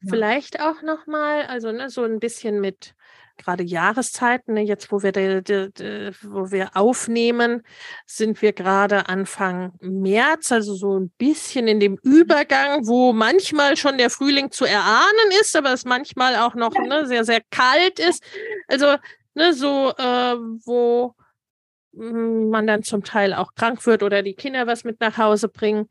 Vielleicht 0.08 0.62
auch 0.62 0.82
nochmal, 0.82 1.46
also 1.46 1.72
ne, 1.72 1.90
so 1.90 2.04
ein 2.04 2.20
bisschen 2.20 2.60
mit 2.60 2.96
gerade 3.38 3.64
Jahreszeiten, 3.64 4.56
ne, 4.56 4.62
jetzt 4.62 4.92
wo 4.92 5.04
wir, 5.04 5.12
de, 5.12 5.42
de, 5.42 5.72
de, 5.72 6.12
wo 6.24 6.52
wir 6.52 6.76
aufnehmen, 6.76 7.64
sind 8.06 8.42
wir 8.42 8.52
gerade 8.52 9.08
Anfang 9.08 9.74
März, 9.80 10.52
also 10.52 10.74
so 10.76 11.00
ein 11.00 11.10
bisschen 11.18 11.68
in 11.68 11.80
dem 11.80 12.00
mhm. 12.04 12.12
Übergang, 12.12 12.88
wo 12.88 13.14
manchmal 13.14 13.78
schon 13.78 13.98
der 13.98 14.10
Frühling 14.10 14.52
zu 14.52 14.66
erahnen 14.66 15.32
ist, 15.40 15.56
aber 15.56 15.74
es 15.74 15.86
manchmal 15.86 16.36
auch 16.36 16.56
noch 16.56 16.74
ne, 16.74 17.06
sehr, 17.06 17.24
sehr 17.24 17.42
kalt 17.52 18.00
ist. 18.00 18.24
Also 18.68 18.98
ne, 19.36 19.54
so, 19.54 19.94
äh, 19.98 20.36
wo 20.66 21.16
hm, 21.96 22.50
man 22.50 22.68
dann 22.68 22.84
zum 22.84 23.04
Teil 23.04 23.34
auch 23.34 23.54
krank 23.56 23.86
wird 23.86 24.04
oder 24.04 24.24
die 24.24 24.36
Kinder 24.36 24.68
was 24.68 24.84
mit 24.84 25.00
nach 25.00 25.18
Hause 25.18 25.48
bringen. 25.48 25.88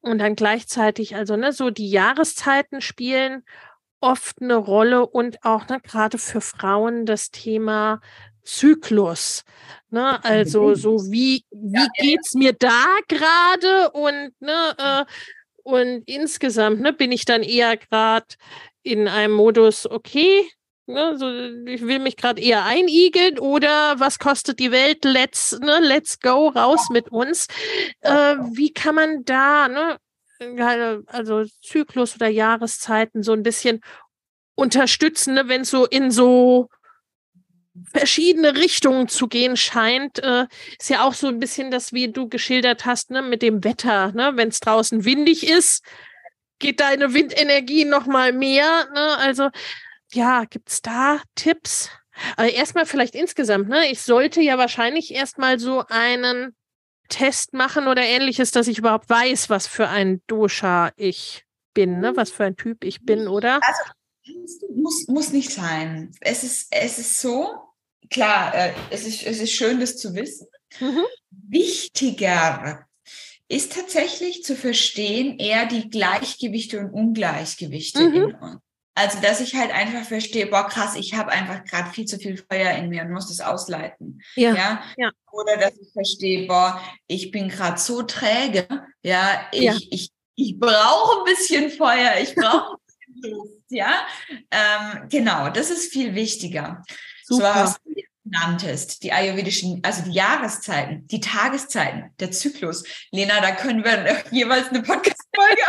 Und 0.00 0.18
dann 0.18 0.36
gleichzeitig, 0.36 1.16
also 1.16 1.36
ne, 1.36 1.52
so 1.52 1.70
die 1.70 1.90
Jahreszeiten 1.90 2.80
spielen 2.80 3.42
oft 4.00 4.40
eine 4.40 4.56
Rolle 4.56 5.06
und 5.06 5.44
auch 5.44 5.68
ne, 5.68 5.80
gerade 5.80 6.18
für 6.18 6.40
Frauen 6.40 7.04
das 7.04 7.30
Thema 7.30 8.00
Zyklus. 8.42 9.44
Ne? 9.90 10.22
Also 10.24 10.74
so 10.74 10.98
wie, 11.10 11.44
wie 11.50 11.88
geht's 11.98 12.34
mir 12.34 12.52
da 12.52 12.84
gerade 13.08 13.90
und 13.90 14.32
ne, 14.40 14.74
äh, 14.78 15.04
und 15.62 16.02
insgesamt 16.06 16.80
ne, 16.80 16.92
bin 16.92 17.12
ich 17.12 17.24
dann 17.24 17.42
eher 17.42 17.76
gerade 17.76 18.26
in 18.82 19.08
einem 19.08 19.34
Modus, 19.34 19.86
okay, 19.90 20.48
Ne, 20.88 21.18
so, 21.18 21.30
ich 21.66 21.82
will 21.82 21.98
mich 21.98 22.16
gerade 22.16 22.40
eher 22.40 22.64
einigeln 22.64 23.38
oder 23.38 24.00
was 24.00 24.18
kostet 24.18 24.58
die 24.58 24.72
Welt? 24.72 25.04
Let's, 25.04 25.58
ne, 25.60 25.80
let's 25.82 26.18
go, 26.18 26.48
raus 26.48 26.88
mit 26.90 27.10
uns. 27.10 27.46
Äh, 28.00 28.36
wie 28.52 28.72
kann 28.72 28.94
man 28.94 29.22
da, 29.26 29.68
ne, 29.68 29.98
also 31.06 31.44
Zyklus 31.62 32.14
oder 32.14 32.28
Jahreszeiten 32.28 33.22
so 33.22 33.34
ein 33.34 33.42
bisschen 33.42 33.82
unterstützen, 34.54 35.34
ne, 35.34 35.46
wenn 35.48 35.60
es 35.60 35.70
so 35.70 35.84
in 35.84 36.10
so 36.10 36.70
verschiedene 37.92 38.56
Richtungen 38.56 39.08
zu 39.08 39.28
gehen 39.28 39.58
scheint. 39.58 40.20
Äh, 40.20 40.46
ist 40.78 40.88
ja 40.88 41.02
auch 41.02 41.12
so 41.12 41.28
ein 41.28 41.38
bisschen 41.38 41.70
das, 41.70 41.92
wie 41.92 42.10
du 42.10 42.30
geschildert 42.30 42.86
hast, 42.86 43.10
ne, 43.10 43.20
mit 43.20 43.42
dem 43.42 43.62
Wetter. 43.62 44.12
Ne? 44.12 44.32
Wenn 44.36 44.48
es 44.48 44.60
draußen 44.60 45.04
windig 45.04 45.46
ist, 45.46 45.84
geht 46.58 46.80
deine 46.80 47.12
Windenergie 47.12 47.84
noch 47.84 48.06
mal 48.06 48.32
mehr. 48.32 48.88
Ne? 48.94 49.16
Also 49.18 49.50
ja, 50.12 50.44
gibt 50.44 50.70
es 50.70 50.82
da 50.82 51.20
Tipps? 51.34 51.90
Aber 52.36 52.50
erstmal 52.50 52.86
vielleicht 52.86 53.14
insgesamt. 53.14 53.68
Ne? 53.68 53.90
Ich 53.90 54.02
sollte 54.02 54.40
ja 54.40 54.58
wahrscheinlich 54.58 55.14
erstmal 55.14 55.58
so 55.58 55.84
einen 55.88 56.56
Test 57.08 57.54
machen 57.54 57.86
oder 57.86 58.02
ähnliches, 58.02 58.50
dass 58.50 58.68
ich 58.68 58.78
überhaupt 58.78 59.08
weiß, 59.08 59.50
was 59.50 59.66
für 59.66 59.88
ein 59.88 60.20
Dosha 60.26 60.92
ich 60.96 61.44
bin, 61.74 62.00
ne? 62.00 62.16
was 62.16 62.30
für 62.30 62.44
ein 62.44 62.56
Typ 62.56 62.84
ich 62.84 63.02
bin, 63.02 63.28
oder? 63.28 63.60
Also 63.62 63.82
muss, 64.74 65.08
muss 65.08 65.32
nicht 65.32 65.50
sein. 65.50 66.12
Es 66.20 66.42
ist, 66.42 66.68
es 66.70 66.98
ist 66.98 67.20
so, 67.20 67.48
klar, 68.10 68.54
äh, 68.54 68.72
es, 68.90 69.06
ist, 69.06 69.22
es 69.24 69.40
ist 69.40 69.52
schön, 69.52 69.80
das 69.80 69.96
zu 69.96 70.14
wissen. 70.14 70.48
Mhm. 70.80 71.04
Wichtiger 71.30 72.86
ist 73.48 73.72
tatsächlich 73.72 74.44
zu 74.44 74.54
verstehen 74.54 75.38
eher 75.38 75.66
die 75.66 75.88
Gleichgewichte 75.88 76.78
und 76.80 76.90
Ungleichgewichte 76.90 78.02
mhm. 78.02 78.14
in 78.14 78.34
uns. 78.34 78.60
Also, 78.98 79.20
dass 79.20 79.40
ich 79.40 79.54
halt 79.54 79.70
einfach 79.70 80.02
verstehe, 80.02 80.46
boah, 80.46 80.66
krass, 80.66 80.96
ich 80.96 81.14
habe 81.14 81.30
einfach 81.30 81.62
gerade 81.62 81.90
viel 81.90 82.04
zu 82.04 82.18
viel 82.18 82.36
Feuer 82.36 82.72
in 82.72 82.88
mir 82.88 83.02
und 83.02 83.12
muss 83.12 83.28
das 83.28 83.40
ausleiten. 83.40 84.20
Ja. 84.34 84.54
ja? 84.54 84.82
ja. 84.96 85.10
Oder 85.30 85.56
dass 85.56 85.78
ich 85.78 85.92
verstehe, 85.92 86.48
boah, 86.48 86.82
ich 87.06 87.30
bin 87.30 87.48
gerade 87.48 87.78
so 87.78 88.02
träge, 88.02 88.66
ja, 89.02 89.48
ich, 89.52 89.62
ja. 89.62 89.76
ich, 89.90 90.10
ich 90.34 90.58
brauche 90.58 91.20
ein 91.20 91.24
bisschen 91.24 91.70
Feuer, 91.70 92.14
ich 92.20 92.34
brauche 92.34 92.74
ein 92.74 93.04
bisschen 93.06 93.30
Luft, 93.36 93.52
ja. 93.68 94.04
Ähm, 94.50 95.08
genau, 95.08 95.48
das 95.50 95.70
ist 95.70 95.92
viel 95.92 96.16
wichtiger. 96.16 96.82
Super. 97.22 97.54
So 97.54 97.60
was 97.60 97.80
du 97.84 98.02
nanntest, 98.24 99.04
die 99.04 99.12
ayurvedischen, 99.12 99.80
also 99.84 100.02
die 100.02 100.12
Jahreszeiten, 100.12 101.06
die 101.06 101.20
Tageszeiten, 101.20 102.10
der 102.18 102.32
Zyklus. 102.32 102.82
Lena, 103.12 103.40
da 103.40 103.52
können 103.52 103.84
wir 103.84 104.24
jeweils 104.32 104.70
eine 104.70 104.82
Podcast-Folge 104.82 105.62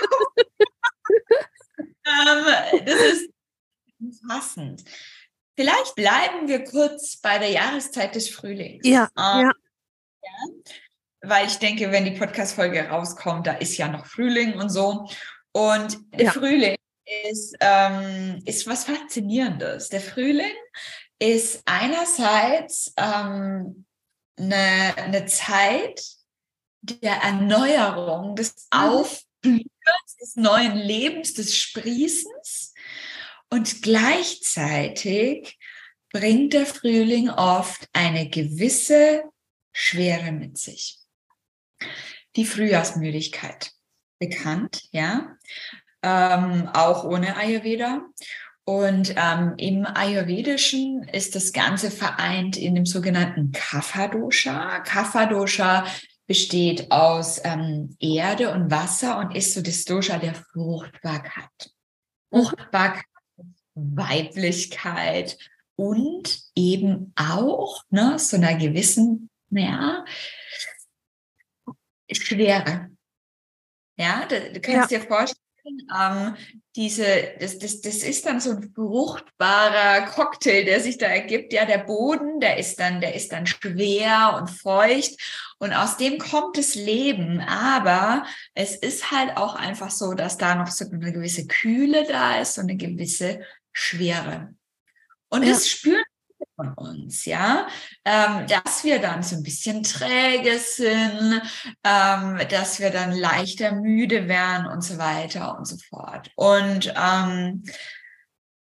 ähm, 2.05 2.85
das 2.85 2.99
ist 3.01 3.29
umfassend. 3.99 4.83
Vielleicht 5.55 5.95
bleiben 5.95 6.47
wir 6.47 6.63
kurz 6.63 7.17
bei 7.17 7.38
der 7.38 7.49
Jahreszeit 7.49 8.15
des 8.15 8.29
Frühlings. 8.29 8.88
Ja, 8.88 9.09
ähm, 9.17 9.41
ja. 9.41 9.51
ja. 10.23 10.71
Weil 11.21 11.47
ich 11.47 11.57
denke, 11.57 11.91
wenn 11.91 12.05
die 12.05 12.17
Podcast-Folge 12.17 12.88
rauskommt, 12.88 13.45
da 13.45 13.53
ist 13.53 13.77
ja 13.77 13.89
noch 13.89 14.05
Frühling 14.05 14.53
und 14.53 14.69
so. 14.69 15.09
Und 15.51 15.97
der 16.13 16.27
ja. 16.27 16.31
Frühling 16.31 16.77
ist, 17.29 17.57
ähm, 17.59 18.41
ist 18.45 18.67
was 18.67 18.85
Faszinierendes. 18.85 19.89
Der 19.89 19.99
Frühling 19.99 20.55
ist 21.19 21.62
einerseits 21.65 22.93
ähm, 22.95 23.85
eine, 24.38 24.95
eine 24.95 25.25
Zeit 25.25 26.01
der 26.81 27.15
Erneuerung, 27.15 28.35
des 28.35 28.67
mhm. 28.73 28.79
Aufblühens 28.79 29.69
des 30.19 30.36
neuen 30.36 30.75
Lebens, 30.75 31.34
des 31.34 31.56
Sprießens. 31.56 32.73
Und 33.49 33.82
gleichzeitig 33.82 35.58
bringt 36.12 36.54
der 36.54 36.65
Frühling 36.65 37.30
oft 37.30 37.88
eine 37.93 38.30
gewisse 38.30 39.23
Schwere 39.71 40.32
mit 40.32 40.58
sich. 40.58 40.99
Die 42.36 42.45
Frühjahrsmüdigkeit, 42.45 43.71
bekannt, 44.19 44.84
ja, 44.91 45.38
ähm, 46.04 46.69
auch 46.73 47.04
ohne 47.04 47.36
Ayurveda. 47.38 48.02
Und 48.65 49.15
ähm, 49.17 49.56
im 49.58 49.86
Ayurvedischen 49.86 51.04
ist 51.12 51.34
das 51.34 51.54
Ganze 51.54 51.89
vereint 51.89 52.56
in 52.56 52.75
dem 52.75 52.86
sogenannten 52.86 53.52
Kapha-Dosha. 53.52 54.82
Kapha-Dosha 54.82 55.88
besteht 56.29 56.91
aus 56.91 57.41
ähm, 57.43 57.97
Erde 57.99 58.53
und 58.53 58.69
Wasser 58.69 59.17
und 59.17 59.35
ist 59.35 59.55
so 59.55 59.63
das 59.63 59.83
Dosha 59.83 60.19
der 60.19 60.35
Fruchtbarkeit. 60.35 61.73
Fruchtbarkeit, 62.31 63.03
Weiblichkeit 63.73 65.39
und 65.75 66.43
eben 66.53 67.13
auch 67.15 67.83
ne, 67.89 68.19
so 68.19 68.37
einer 68.37 68.53
gewissen, 68.53 69.31
ja, 69.49 70.05
Schwere. 72.11 72.91
Ja, 73.97 74.27
du, 74.27 74.53
du 74.53 74.61
kannst 74.61 74.91
ja. 74.91 74.99
dir 74.99 75.07
vorstellen, 75.07 75.48
ähm, 75.65 76.35
diese, 76.75 77.05
das, 77.39 77.59
das, 77.59 77.81
das 77.81 77.97
ist 77.97 78.25
dann 78.25 78.39
so 78.39 78.51
ein 78.51 78.71
fruchtbarer 78.73 80.07
Cocktail, 80.07 80.65
der 80.65 80.79
sich 80.79 80.97
da 80.97 81.07
ergibt. 81.07 81.53
Ja, 81.53 81.65
der 81.65 81.79
Boden, 81.79 82.39
der 82.39 82.57
ist 82.57 82.79
dann, 82.79 83.01
der 83.01 83.15
ist 83.15 83.31
dann 83.31 83.45
schwer 83.45 84.37
und 84.39 84.49
feucht 84.49 85.19
und 85.59 85.73
aus 85.73 85.97
dem 85.97 86.17
kommt 86.17 86.57
das 86.57 86.75
Leben. 86.75 87.41
Aber 87.41 88.25
es 88.53 88.75
ist 88.75 89.11
halt 89.11 89.37
auch 89.37 89.55
einfach 89.55 89.91
so, 89.91 90.13
dass 90.13 90.37
da 90.37 90.55
noch 90.55 90.67
so 90.67 90.85
eine 90.85 91.11
gewisse 91.11 91.47
Kühle 91.47 92.05
da 92.07 92.39
ist 92.39 92.57
und 92.57 92.65
eine 92.65 92.77
gewisse 92.77 93.41
Schwere. 93.71 94.53
Und 95.29 95.43
ja. 95.43 95.49
das 95.49 95.69
spüren 95.69 96.03
von 96.56 96.73
uns, 96.73 97.25
ja, 97.25 97.67
ähm, 98.06 98.45
dass 98.47 98.84
wir 98.84 98.99
dann 98.99 99.23
so 99.23 99.36
ein 99.36 99.43
bisschen 99.43 99.84
träge 99.84 100.60
sind, 100.60 101.41
ähm, 101.84 102.39
dass 102.49 102.80
wir 102.80 102.89
dann 102.89 103.13
leichter 103.13 103.73
müde 103.73 104.28
werden 104.28 104.67
und 104.67 104.84
so 104.84 104.97
weiter 104.97 105.58
und 105.58 105.65
so 105.65 105.78
fort. 105.89 106.32
Und 106.36 106.93
ähm, 106.97 107.63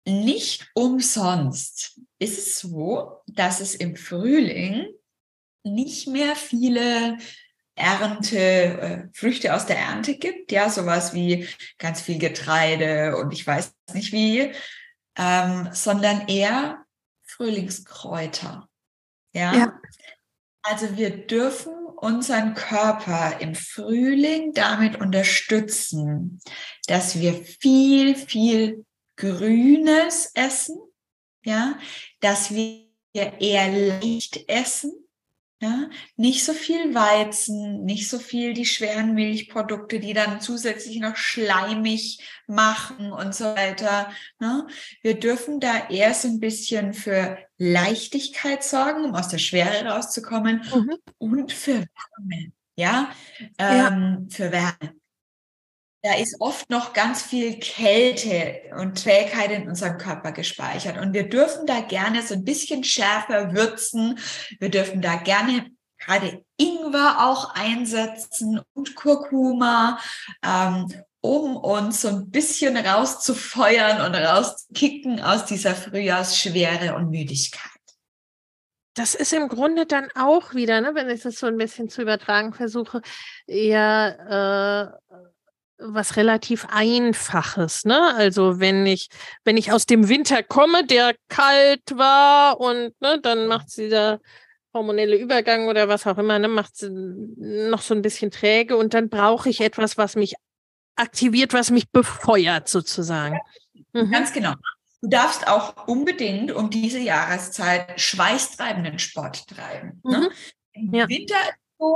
nicht 0.07 0.69
umsonst 0.73 1.99
ist 2.19 2.37
es 2.37 2.59
so, 2.59 3.21
dass 3.27 3.59
es 3.59 3.75
im 3.75 3.95
Frühling 3.95 4.87
nicht 5.63 6.07
mehr 6.07 6.35
viele 6.35 7.17
Ernte, 7.75 8.37
äh, 8.39 9.07
Früchte 9.13 9.53
aus 9.53 9.65
der 9.65 9.77
Ernte 9.77 10.17
gibt, 10.17 10.51
ja, 10.51 10.69
sowas 10.69 11.13
wie 11.13 11.47
ganz 11.77 12.01
viel 12.01 12.19
Getreide 12.19 13.17
und 13.17 13.33
ich 13.33 13.45
weiß 13.45 13.73
nicht 13.93 14.13
wie, 14.13 14.51
ähm, 15.17 15.69
sondern 15.73 16.27
eher 16.27 16.84
Frühlingskräuter. 17.35 18.69
Ja? 19.33 19.53
ja. 19.53 19.79
Also 20.63 20.97
wir 20.97 21.27
dürfen 21.27 21.73
unseren 21.97 22.55
Körper 22.55 23.39
im 23.39 23.55
Frühling 23.55 24.53
damit 24.53 24.99
unterstützen, 24.99 26.39
dass 26.87 27.19
wir 27.19 27.33
viel, 27.33 28.15
viel 28.15 28.85
Grünes 29.15 30.31
essen, 30.33 30.77
ja, 31.43 31.77
dass 32.19 32.53
wir 32.53 32.85
eher 33.13 33.99
Licht 34.01 34.49
essen, 34.49 35.04
ja, 35.61 35.89
nicht 36.17 36.43
so 36.43 36.53
viel 36.53 36.93
Weizen, 36.93 37.85
nicht 37.85 38.09
so 38.09 38.19
viel 38.19 38.53
die 38.53 38.65
schweren 38.65 39.13
Milchprodukte, 39.13 39.99
die 39.99 40.13
dann 40.13 40.41
zusätzlich 40.41 40.99
noch 40.99 41.15
schleimig 41.15 42.19
machen 42.45 43.11
und 43.11 43.33
so 43.33 43.45
weiter. 43.45 44.11
Ne? 44.39 44.67
Wir 45.01 45.17
dürfen 45.17 45.61
da 45.61 45.87
eher 45.89 46.13
so 46.13 46.27
ein 46.27 46.39
bisschen 46.39 46.93
für 46.93 47.37
Leichtigkeit 47.57 48.63
sorgen, 48.63 49.05
um 49.05 49.15
aus 49.15 49.29
der 49.29 49.37
Schwere 49.37 49.85
rauszukommen 49.85 50.61
mhm. 50.73 50.97
und 51.17 51.51
für 51.53 51.85
Wärme. 51.85 52.51
Ja, 52.75 53.09
ähm, 53.57 54.27
ja. 54.29 54.35
für 54.35 54.51
Wärme 54.51 54.95
da 56.05 56.13
ist 56.13 56.39
oft 56.39 56.69
noch 56.69 56.93
ganz 56.93 57.23
viel 57.23 57.57
Kälte 57.57 58.61
und 58.77 59.01
Trägheit 59.01 59.49
in 59.49 59.67
unserem 59.67 59.97
Körper 59.97 60.31
gespeichert. 60.33 60.99
Und 60.99 61.13
wir 61.13 61.27
dürfen 61.27 61.65
da 61.65 61.81
gerne 61.81 62.21
so 62.21 62.35
ein 62.35 62.43
bisschen 62.43 62.83
schärfer 62.83 63.55
würzen. 63.55 64.19
Wir 64.59 64.69
dürfen 64.69 65.01
da 65.01 65.15
gerne 65.15 65.71
gerade 65.97 66.43
Ingwer 66.57 67.25
auch 67.25 67.55
einsetzen 67.55 68.61
und 68.73 68.93
Kurkuma, 68.93 69.99
ähm, 70.43 70.93
um 71.21 71.57
uns 71.57 72.01
so 72.01 72.09
ein 72.09 72.29
bisschen 72.29 72.77
rauszufeuern 72.77 74.05
und 74.05 74.13
rauszukicken 74.13 75.23
aus 75.23 75.45
dieser 75.45 75.73
Frühjahrsschwere 75.73 76.95
und 76.95 77.09
Müdigkeit. 77.09 77.61
Das 78.93 79.15
ist 79.15 79.33
im 79.33 79.47
Grunde 79.47 79.87
dann 79.87 80.09
auch 80.13 80.53
wieder, 80.53 80.81
ne, 80.81 80.91
wenn 80.93 81.09
ich 81.09 81.23
das 81.23 81.39
so 81.39 81.47
ein 81.47 81.57
bisschen 81.57 81.89
zu 81.89 82.03
übertragen 82.03 82.53
versuche, 82.53 83.01
eher 83.47 85.01
äh, 85.11 85.25
was 85.77 86.15
relativ 86.15 86.65
Einfaches, 86.69 87.85
ne? 87.85 88.15
Also 88.15 88.59
wenn 88.59 88.85
ich, 88.85 89.09
wenn 89.43 89.57
ich 89.57 89.71
aus 89.71 89.85
dem 89.85 90.07
Winter 90.09 90.43
komme, 90.43 90.85
der 90.85 91.15
kalt 91.27 91.83
war 91.95 92.59
und 92.59 92.93
ne, 93.01 93.19
dann 93.21 93.47
macht 93.47 93.69
sie 93.69 93.89
da 93.89 94.19
hormonelle 94.73 95.17
Übergang 95.17 95.67
oder 95.67 95.87
was 95.87 96.05
auch 96.07 96.17
immer, 96.17 96.39
ne, 96.39 96.47
macht 96.47 96.77
sie 96.77 96.89
noch 96.91 97.81
so 97.81 97.93
ein 97.93 98.01
bisschen 98.01 98.31
träge 98.31 98.77
und 98.77 98.93
dann 98.93 99.09
brauche 99.09 99.49
ich 99.49 99.61
etwas, 99.61 99.97
was 99.97 100.15
mich 100.15 100.35
aktiviert, 100.95 101.53
was 101.53 101.71
mich 101.71 101.89
befeuert 101.89 102.67
sozusagen. 102.67 103.39
Mhm. 103.93 104.11
Ganz 104.11 104.33
genau. 104.33 104.53
Du 105.01 105.09
darfst 105.09 105.47
auch 105.47 105.87
unbedingt 105.87 106.51
um 106.51 106.69
diese 106.69 106.99
Jahreszeit 106.99 107.99
schweißtreibenden 107.99 108.97
Sport 108.97 109.47
treiben. 109.47 110.01
Ne? 110.03 110.17
Mhm. 110.17 110.23
Ne? 110.23 110.29
Im 110.73 110.93
ja. 110.93 111.07
Winter 111.07 111.35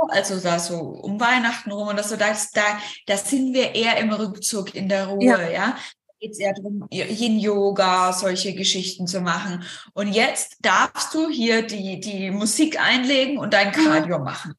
also 0.08 0.38
da 0.40 0.58
so 0.58 0.76
um 0.78 1.20
Weihnachten 1.20 1.70
rum 1.70 1.88
oder 1.88 2.02
so, 2.02 2.16
da, 2.16 2.36
da, 2.54 2.62
da 3.06 3.16
sind 3.16 3.54
wir 3.54 3.74
eher 3.74 3.96
im 3.98 4.12
Rückzug, 4.12 4.74
in 4.74 4.88
der 4.88 5.06
Ruhe, 5.06 5.24
ja. 5.24 5.50
ja? 5.50 5.76
geht 6.20 6.32
es 6.32 6.38
eher 6.38 6.52
darum, 6.52 6.86
Yin-Yoga, 6.90 8.12
solche 8.12 8.54
Geschichten 8.54 9.06
zu 9.06 9.20
machen. 9.20 9.64
Und 9.94 10.08
jetzt 10.12 10.58
darfst 10.60 11.14
du 11.14 11.28
hier 11.28 11.62
die, 11.62 11.98
die 11.98 12.30
Musik 12.30 12.80
einlegen 12.80 13.38
und 13.38 13.54
dein 13.54 13.72
Cardio 13.72 14.18
machen. 14.18 14.54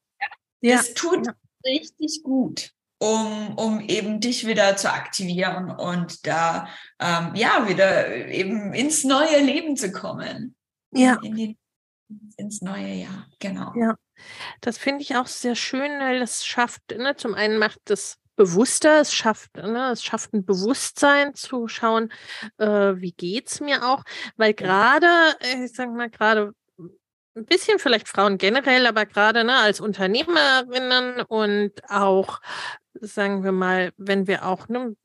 Ja. 0.60 0.76
Das 0.76 0.94
tut 0.94 1.26
ja. 1.26 1.32
richtig 1.64 2.22
gut, 2.24 2.72
um, 2.98 3.56
um 3.56 3.80
eben 3.80 4.20
dich 4.20 4.46
wieder 4.46 4.76
zu 4.76 4.92
aktivieren 4.92 5.70
und 5.70 6.26
da 6.26 6.68
ähm, 6.98 7.34
ja 7.34 7.68
wieder 7.68 8.08
eben 8.26 8.74
ins 8.74 9.04
neue 9.04 9.40
Leben 9.40 9.76
zu 9.76 9.92
kommen. 9.92 10.56
Ja. 10.92 11.18
In 11.22 11.34
die, 11.34 11.56
ins 12.36 12.62
neue 12.62 12.94
Jahr, 12.94 13.26
genau. 13.38 13.72
Ja, 13.76 13.96
das 14.60 14.78
finde 14.78 15.02
ich 15.02 15.16
auch 15.16 15.26
sehr 15.26 15.54
schön, 15.54 15.90
weil 16.00 16.20
das 16.20 16.44
schafft, 16.44 16.82
ne, 16.96 17.16
zum 17.16 17.34
einen 17.34 17.58
macht 17.58 17.80
das 17.84 18.18
bewusster, 18.36 19.00
es 19.00 19.12
schafft, 19.14 19.56
ne, 19.56 19.90
es 19.92 20.02
schafft 20.02 20.32
ein 20.32 20.44
Bewusstsein 20.44 21.34
zu 21.34 21.68
schauen, 21.68 22.12
äh, 22.58 22.66
wie 22.66 23.42
es 23.44 23.60
mir 23.60 23.84
auch, 23.84 24.02
weil 24.36 24.54
gerade, 24.54 25.06
äh, 25.40 25.64
ich 25.64 25.72
sage 25.72 25.90
mal, 25.92 26.10
gerade 26.10 26.52
ein 27.34 27.46
bisschen 27.46 27.78
vielleicht 27.78 28.08
Frauen 28.08 28.38
generell, 28.38 28.86
aber 28.86 29.06
gerade 29.06 29.44
ne, 29.44 29.56
als 29.56 29.80
Unternehmerinnen 29.80 31.22
und 31.22 31.72
auch, 31.88 32.40
sagen 32.94 33.44
wir 33.44 33.52
mal, 33.52 33.92
wenn 33.96 34.26
wir 34.26 34.46
auch, 34.46 34.68
ne, 34.68 34.96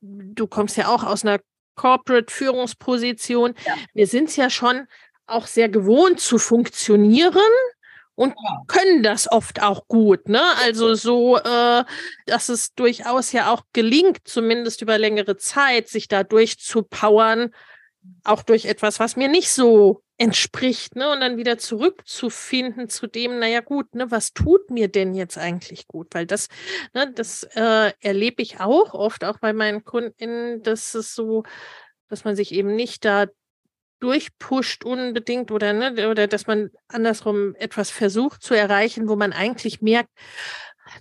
du 0.00 0.46
kommst 0.46 0.76
ja 0.76 0.88
auch 0.88 1.04
aus 1.04 1.24
einer 1.24 1.40
Corporate-Führungsposition, 1.76 3.54
ja. 3.66 3.74
wir 3.94 4.06
sind 4.06 4.28
es 4.28 4.36
ja 4.36 4.50
schon 4.50 4.86
auch 5.26 5.46
sehr 5.46 5.68
gewohnt 5.68 6.20
zu 6.20 6.38
funktionieren 6.38 7.40
und 8.14 8.34
können 8.66 9.02
das 9.02 9.30
oft 9.30 9.62
auch 9.62 9.88
gut. 9.88 10.28
Ne? 10.28 10.42
Also 10.62 10.94
so, 10.94 11.38
äh, 11.38 11.84
dass 12.26 12.48
es 12.48 12.74
durchaus 12.74 13.32
ja 13.32 13.52
auch 13.52 13.62
gelingt, 13.72 14.18
zumindest 14.24 14.82
über 14.82 14.98
längere 14.98 15.36
Zeit, 15.36 15.88
sich 15.88 16.08
da 16.08 16.22
durchzupowern, 16.22 17.52
auch 18.24 18.42
durch 18.42 18.64
etwas, 18.64 19.00
was 19.00 19.16
mir 19.16 19.28
nicht 19.28 19.50
so 19.50 20.02
entspricht, 20.18 20.94
ne? 20.94 21.10
Und 21.10 21.20
dann 21.20 21.36
wieder 21.36 21.58
zurückzufinden 21.58 22.88
zu 22.88 23.06
dem, 23.06 23.38
naja 23.38 23.60
gut, 23.60 23.94
ne, 23.94 24.10
was 24.10 24.32
tut 24.32 24.70
mir 24.70 24.88
denn 24.88 25.14
jetzt 25.14 25.38
eigentlich 25.38 25.88
gut? 25.88 26.08
Weil 26.12 26.26
das, 26.26 26.48
ne, 26.94 27.10
das 27.12 27.44
äh, 27.54 27.92
erlebe 28.00 28.42
ich 28.42 28.60
auch 28.60 28.94
oft, 28.94 29.24
auch 29.24 29.38
bei 29.38 29.52
meinen 29.52 29.84
Kunden, 29.84 30.62
dass 30.62 30.94
es 30.94 31.14
so, 31.14 31.44
dass 32.08 32.24
man 32.24 32.36
sich 32.36 32.52
eben 32.52 32.74
nicht 32.76 33.04
da 33.04 33.26
durchpusht 34.02 34.84
unbedingt 34.84 35.52
oder, 35.52 35.72
ne, 35.72 36.10
oder 36.10 36.26
dass 36.26 36.48
man 36.48 36.70
andersrum 36.88 37.54
etwas 37.54 37.90
versucht 37.90 38.42
zu 38.42 38.54
erreichen, 38.54 39.08
wo 39.08 39.14
man 39.14 39.32
eigentlich 39.32 39.80
merkt, 39.80 40.10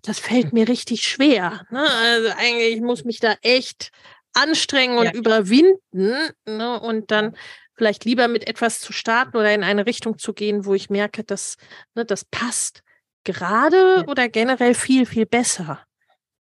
das 0.03 0.19
fällt 0.19 0.53
mir 0.53 0.67
richtig 0.67 1.01
schwer. 1.01 1.65
Ne? 1.71 1.83
Also 1.83 2.29
eigentlich 2.37 2.81
muss 2.81 3.03
mich 3.03 3.19
da 3.19 3.35
echt 3.41 3.89
anstrengen 4.33 4.99
und 4.99 5.05
ja. 5.05 5.13
überwinden 5.13 6.15
ne? 6.45 6.79
und 6.79 7.09
dann 7.09 7.35
vielleicht 7.75 8.05
lieber 8.05 8.27
mit 8.27 8.47
etwas 8.47 8.79
zu 8.79 8.93
starten 8.93 9.35
oder 9.35 9.51
in 9.51 9.63
eine 9.63 9.87
Richtung 9.87 10.19
zu 10.19 10.33
gehen, 10.33 10.65
wo 10.65 10.75
ich 10.75 10.91
merke, 10.91 11.23
dass 11.23 11.57
ne, 11.95 12.05
das 12.05 12.23
passt 12.23 12.83
gerade 13.23 14.03
ja. 14.05 14.07
oder 14.07 14.29
generell 14.29 14.75
viel, 14.75 15.07
viel 15.07 15.25
besser. 15.25 15.83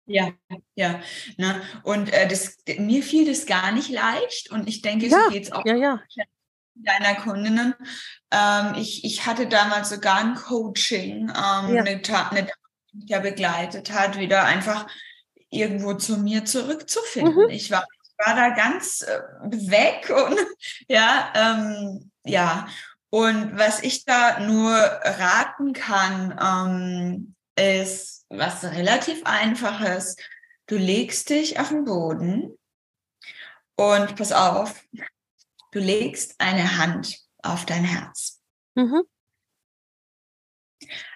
Ja, 0.04 0.32
ja. 0.74 1.00
Ne? 1.38 1.62
Und 1.82 2.12
äh, 2.12 2.28
das, 2.28 2.58
mir 2.76 3.02
fiel 3.02 3.26
das 3.26 3.46
gar 3.46 3.72
nicht 3.72 3.88
leicht 3.88 4.50
und 4.50 4.68
ich 4.68 4.82
denke, 4.82 5.06
ja, 5.06 5.24
so 5.24 5.30
geht 5.30 5.44
es 5.44 5.52
auch 5.52 5.64
ja, 5.64 5.76
ja 5.76 6.02
deiner 6.74 7.14
Kundinnen. 7.14 7.74
Ähm, 8.30 8.74
ich, 8.76 9.04
ich 9.04 9.26
hatte 9.26 9.46
damals 9.46 9.90
sogar 9.90 10.18
ein 10.18 10.34
Coaching, 10.34 11.28
ähm, 11.28 11.30
ja. 11.30 11.82
eine, 11.82 12.00
eine, 12.30 12.46
die 12.92 12.98
mich 12.98 13.08
ja 13.08 13.20
begleitet 13.20 13.92
hat, 13.92 14.18
wieder 14.18 14.44
einfach 14.44 14.86
irgendwo 15.50 15.94
zu 15.94 16.18
mir 16.18 16.44
zurückzufinden. 16.44 17.44
Mhm. 17.44 17.50
Ich 17.50 17.70
war 17.70 17.84
ich 18.04 18.26
war 18.26 18.36
da 18.36 18.50
ganz 18.50 19.02
äh, 19.02 19.20
weg 19.70 20.10
und 20.10 20.38
ja, 20.88 21.32
ähm, 21.34 22.10
ja. 22.24 22.66
Und 23.10 23.58
was 23.58 23.82
ich 23.82 24.04
da 24.04 24.40
nur 24.40 24.74
raten 24.74 25.74
kann, 25.74 26.38
ähm, 26.40 27.34
ist 27.56 28.24
was 28.30 28.64
relativ 28.64 29.22
einfaches. 29.24 30.16
Du 30.66 30.76
legst 30.76 31.28
dich 31.28 31.60
auf 31.60 31.68
den 31.68 31.84
Boden 31.84 32.56
und 33.76 34.16
pass 34.16 34.32
auf, 34.32 34.82
Du 35.72 35.78
legst 35.78 36.38
eine 36.38 36.78
Hand 36.78 37.18
auf 37.42 37.64
dein 37.64 37.84
Herz. 37.84 38.40
Mhm. 38.74 39.02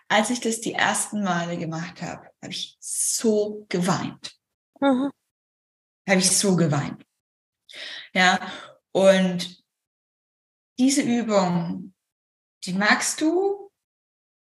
Als 0.08 0.30
ich 0.30 0.40
das 0.40 0.60
die 0.60 0.72
ersten 0.72 1.22
Male 1.22 1.58
gemacht 1.58 2.00
habe, 2.00 2.30
habe 2.42 2.52
ich 2.52 2.76
so 2.80 3.66
geweint. 3.68 4.34
Mhm. 4.80 5.10
Habe 6.08 6.18
ich 6.18 6.36
so 6.36 6.56
geweint. 6.56 7.04
Ja, 8.14 8.40
und 8.92 9.62
diese 10.78 11.02
Übung, 11.02 11.94
die 12.64 12.72
magst 12.72 13.20
du 13.20 13.70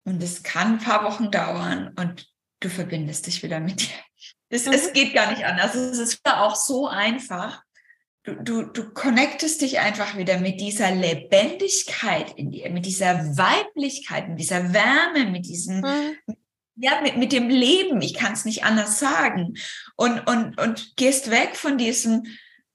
und 0.06 0.22
es 0.22 0.44
kann 0.44 0.74
ein 0.74 0.78
paar 0.78 1.04
Wochen 1.04 1.30
dauern 1.30 1.92
und 1.98 2.30
du 2.60 2.68
verbindest 2.68 3.26
dich 3.26 3.42
wieder 3.42 3.58
mit 3.58 3.80
dir. 3.80 4.04
Es, 4.48 4.66
mhm. 4.66 4.74
es 4.74 4.92
geht 4.92 5.12
gar 5.12 5.32
nicht 5.32 5.44
anders. 5.44 5.74
Es 5.74 5.98
ist 5.98 6.20
auch 6.24 6.54
so 6.54 6.86
einfach 6.86 7.63
du, 8.24 8.34
du, 8.42 8.62
du 8.62 8.90
connectest 8.90 9.60
dich 9.60 9.78
einfach 9.78 10.16
wieder 10.16 10.38
mit 10.38 10.60
dieser 10.60 10.90
Lebendigkeit 10.90 12.32
in 12.36 12.50
dir, 12.50 12.70
mit 12.70 12.86
dieser 12.86 13.36
Weiblichkeit, 13.36 14.28
mit 14.28 14.40
dieser 14.40 14.72
Wärme, 14.72 15.30
mit 15.30 15.46
diesem, 15.46 15.80
mhm. 15.80 16.36
ja, 16.76 17.00
mit, 17.02 17.16
mit 17.16 17.32
dem 17.32 17.48
Leben. 17.48 18.00
Ich 18.00 18.14
kann 18.14 18.32
es 18.32 18.44
nicht 18.44 18.64
anders 18.64 18.98
sagen. 18.98 19.54
Und, 19.96 20.26
und, 20.26 20.58
und 20.58 20.96
gehst 20.96 21.30
weg 21.30 21.54
von 21.54 21.78
diesem, 21.78 22.24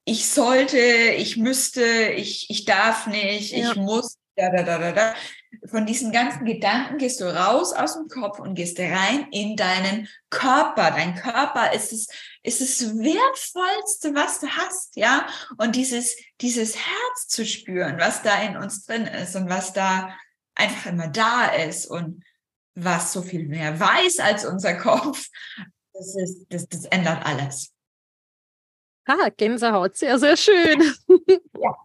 ich 0.05 0.29
sollte, 0.29 0.79
ich 0.79 1.37
müsste, 1.37 1.83
ich, 2.15 2.49
ich 2.49 2.65
darf 2.65 3.07
nicht, 3.07 3.51
ja. 3.51 3.71
ich 3.71 3.75
muss, 3.75 4.17
da, 4.35 4.49
da, 4.49 4.63
da, 4.63 4.77
da, 4.77 4.91
da. 4.91 5.15
Von 5.65 5.85
diesen 5.85 6.11
ganzen 6.11 6.45
Gedanken 6.45 6.97
gehst 6.97 7.21
du 7.21 7.25
raus 7.25 7.73
aus 7.73 7.95
dem 7.95 8.07
Kopf 8.07 8.39
und 8.39 8.53
gehst 8.53 8.79
rein 8.79 9.27
in 9.31 9.55
deinen 9.55 10.07
Körper. 10.29 10.91
Dein 10.91 11.15
Körper 11.15 11.73
ist 11.73 11.91
es, 11.91 12.07
ist 12.43 12.61
das 12.61 12.95
Wertvollste, 12.97 14.13
was 14.13 14.39
du 14.39 14.47
hast, 14.47 14.95
ja. 14.95 15.27
Und 15.57 15.75
dieses, 15.75 16.15
dieses 16.39 16.75
Herz 16.75 17.27
zu 17.27 17.45
spüren, 17.45 17.99
was 17.99 18.21
da 18.21 18.41
in 18.43 18.57
uns 18.57 18.85
drin 18.85 19.05
ist 19.05 19.35
und 19.35 19.49
was 19.49 19.73
da 19.73 20.15
einfach 20.55 20.91
immer 20.91 21.07
da 21.07 21.45
ist 21.47 21.87
und 21.87 22.23
was 22.75 23.11
so 23.11 23.21
viel 23.21 23.47
mehr 23.47 23.79
weiß 23.79 24.19
als 24.19 24.45
unser 24.45 24.75
Kopf, 24.75 25.27
das 25.93 26.15
ist, 26.15 26.45
das, 26.49 26.67
das 26.67 26.85
ändert 26.85 27.25
alles. 27.25 27.73
Ah, 29.05 29.29
Gänsehaut, 29.35 29.97
sehr, 29.97 30.19
sehr 30.19 30.37
schön. 30.37 30.81
ja, 31.59 31.75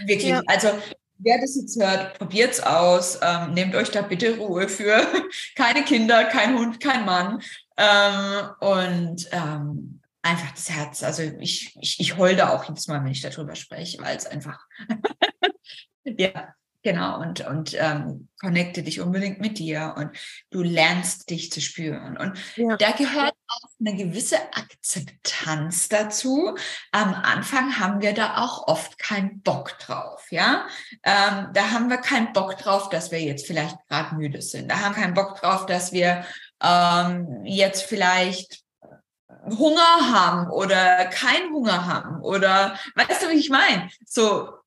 wirklich. 0.00 0.30
Ja. 0.30 0.42
Also 0.46 0.70
Wer 1.18 1.40
das 1.40 1.56
jetzt 1.56 1.80
hört, 1.80 2.18
probiert's 2.18 2.60
aus. 2.60 3.18
Ähm, 3.22 3.54
nehmt 3.54 3.74
euch 3.74 3.90
da 3.90 4.02
bitte 4.02 4.36
Ruhe 4.36 4.68
für. 4.68 5.06
Keine 5.56 5.84
Kinder, 5.84 6.24
kein 6.24 6.58
Hund, 6.58 6.80
kein 6.80 7.04
Mann. 7.04 7.40
Ähm, 7.76 8.50
und 8.60 9.28
ähm, 9.32 10.00
einfach 10.22 10.50
das 10.52 10.70
Herz. 10.70 11.02
Also 11.02 11.22
ich, 11.22 11.76
ich, 11.80 12.00
ich 12.00 12.16
heul 12.16 12.36
da 12.36 12.50
auch 12.50 12.68
jedes 12.68 12.88
Mal, 12.88 13.02
wenn 13.04 13.12
ich 13.12 13.20
darüber 13.20 13.54
spreche, 13.54 14.02
weil 14.02 14.16
es 14.16 14.26
einfach 14.26 14.66
ja, 16.04 16.54
Genau, 16.84 17.18
und, 17.18 17.40
und 17.46 17.74
ähm, 17.80 18.28
connecte 18.38 18.82
dich 18.82 19.00
unbedingt 19.00 19.40
mit 19.40 19.58
dir 19.58 19.94
und 19.96 20.10
du 20.50 20.62
lernst 20.62 21.30
dich 21.30 21.50
zu 21.50 21.62
spüren. 21.62 22.18
Und 22.18 22.38
ja. 22.56 22.76
da 22.76 22.90
gehört 22.90 23.32
auch 23.48 23.68
eine 23.80 23.96
gewisse 23.96 24.36
Akzeptanz 24.52 25.88
dazu. 25.88 26.54
Am 26.92 27.14
Anfang 27.14 27.78
haben 27.78 28.02
wir 28.02 28.12
da 28.12 28.36
auch 28.36 28.68
oft 28.68 28.98
keinen 28.98 29.40
Bock 29.40 29.78
drauf, 29.78 30.26
ja. 30.30 30.66
Ähm, 31.02 31.48
da 31.54 31.70
haben 31.70 31.88
wir 31.88 31.96
keinen 31.96 32.34
Bock 32.34 32.58
drauf, 32.58 32.90
dass 32.90 33.10
wir 33.10 33.20
jetzt 33.22 33.46
vielleicht 33.46 33.76
gerade 33.88 34.14
müde 34.16 34.42
sind. 34.42 34.70
Da 34.70 34.80
haben 34.80 34.94
wir 34.94 35.02
keinen 35.02 35.14
Bock 35.14 35.40
drauf, 35.40 35.64
dass 35.64 35.90
wir 35.92 36.26
ähm, 36.62 37.46
jetzt 37.46 37.84
vielleicht 37.84 38.62
Hunger 39.46 40.12
haben 40.12 40.50
oder 40.50 41.06
keinen 41.06 41.50
Hunger 41.54 41.86
haben 41.86 42.20
oder 42.20 42.78
weißt 42.94 43.22
du, 43.22 43.30
wie 43.30 43.38
ich 43.38 43.48
meine? 43.48 43.88
So 44.04 44.63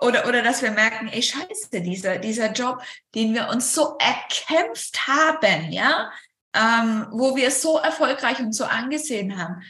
oder, 0.00 0.26
oder 0.26 0.42
dass 0.42 0.62
wir 0.62 0.70
merken, 0.70 1.08
ey, 1.08 1.22
scheiße, 1.22 1.82
dieser, 1.82 2.18
dieser 2.18 2.52
Job, 2.52 2.82
den 3.14 3.34
wir 3.34 3.48
uns 3.48 3.74
so 3.74 3.96
erkämpft 3.98 5.06
haben, 5.06 5.70
ja, 5.70 6.12
ähm, 6.54 7.08
wo 7.10 7.36
wir 7.36 7.50
so 7.50 7.78
erfolgreich 7.78 8.38
und 8.38 8.52
so 8.52 8.64
angesehen 8.64 9.38
haben, 9.38 9.62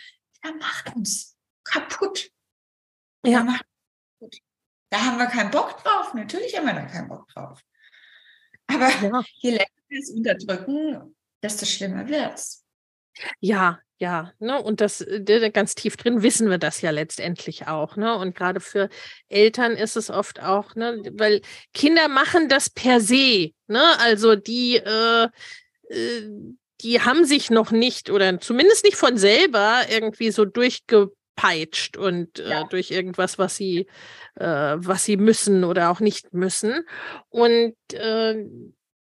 der 0.44 0.54
macht 0.54 0.94
uns 0.94 1.36
kaputt. 1.64 2.30
Ja. 3.24 3.38
Der 3.38 3.44
macht 3.44 3.64
kaputt. 4.20 4.38
Da 4.90 5.00
haben 5.00 5.18
wir 5.18 5.26
keinen 5.26 5.50
Bock 5.50 5.82
drauf. 5.82 6.14
Natürlich 6.14 6.56
haben 6.56 6.66
wir 6.66 6.74
da 6.74 6.82
keinen 6.82 7.08
Bock 7.08 7.26
drauf. 7.28 7.60
Aber 8.66 8.88
ja. 8.88 9.22
je 9.34 9.50
länger 9.50 9.66
wir 9.88 9.98
es 9.98 10.10
unterdrücken, 10.10 11.16
desto 11.42 11.66
schlimmer 11.66 12.08
wird's. 12.08 12.64
Ja, 13.40 13.80
ja, 14.04 14.32
ne, 14.38 14.60
und 14.60 14.82
das 14.82 15.00
äh, 15.00 15.50
ganz 15.50 15.74
tief 15.74 15.96
drin 15.96 16.22
wissen 16.22 16.50
wir 16.50 16.58
das 16.58 16.82
ja 16.82 16.90
letztendlich 16.90 17.68
auch, 17.68 17.96
ne? 17.96 18.14
Und 18.18 18.36
gerade 18.36 18.60
für 18.60 18.90
Eltern 19.30 19.72
ist 19.72 19.96
es 19.96 20.10
oft 20.10 20.42
auch, 20.42 20.74
ne, 20.74 21.00
weil 21.12 21.40
Kinder 21.72 22.08
machen 22.08 22.50
das 22.50 22.68
per 22.68 23.00
se, 23.00 23.52
ne? 23.66 23.82
Also 24.00 24.36
die, 24.36 24.76
äh, 24.76 25.28
äh, 25.88 26.28
die 26.82 27.00
haben 27.00 27.24
sich 27.24 27.48
noch 27.50 27.70
nicht 27.70 28.10
oder 28.10 28.38
zumindest 28.40 28.84
nicht 28.84 28.96
von 28.96 29.16
selber 29.16 29.80
irgendwie 29.88 30.30
so 30.30 30.44
durchge 30.44 31.10
durchpeitscht 31.36 31.96
und 31.96 32.38
äh, 32.38 32.50
ja. 32.50 32.60
äh, 32.60 32.64
durch 32.68 32.90
irgendwas, 32.90 33.38
was 33.38 33.56
sie, 33.56 33.86
äh, 34.36 34.74
was 34.76 35.04
sie 35.04 35.16
müssen 35.16 35.64
oder 35.64 35.90
auch 35.90 36.00
nicht 36.00 36.32
müssen. 36.34 36.86
Und 37.30 37.74
äh, 37.92 38.44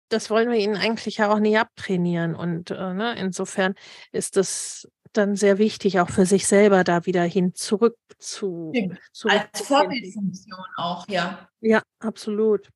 das 0.10 0.30
wollen 0.30 0.50
wir 0.50 0.58
ihnen 0.58 0.76
eigentlich 0.76 1.18
ja 1.18 1.32
auch 1.32 1.40
nie 1.40 1.58
abtrainieren. 1.58 2.36
Und 2.36 2.72
äh, 2.72 2.94
ne, 2.94 3.16
insofern 3.18 3.76
ist 4.12 4.38
das 4.38 4.88
dann 5.14 5.36
sehr 5.36 5.58
wichtig, 5.58 6.00
auch 6.00 6.10
für 6.10 6.26
sich 6.26 6.48
selber 6.48 6.84
da 6.84 7.06
wieder 7.06 7.24
hin 7.24 7.54
zurück 7.56 7.98
zu. 8.18 8.74
zu 9.12 9.30
Als 9.30 9.62
Vorbildfunktion 9.62 10.66
auch, 10.78 11.08
ja. 11.08 11.50
Ja, 11.62 11.82
absolut. 12.00 12.70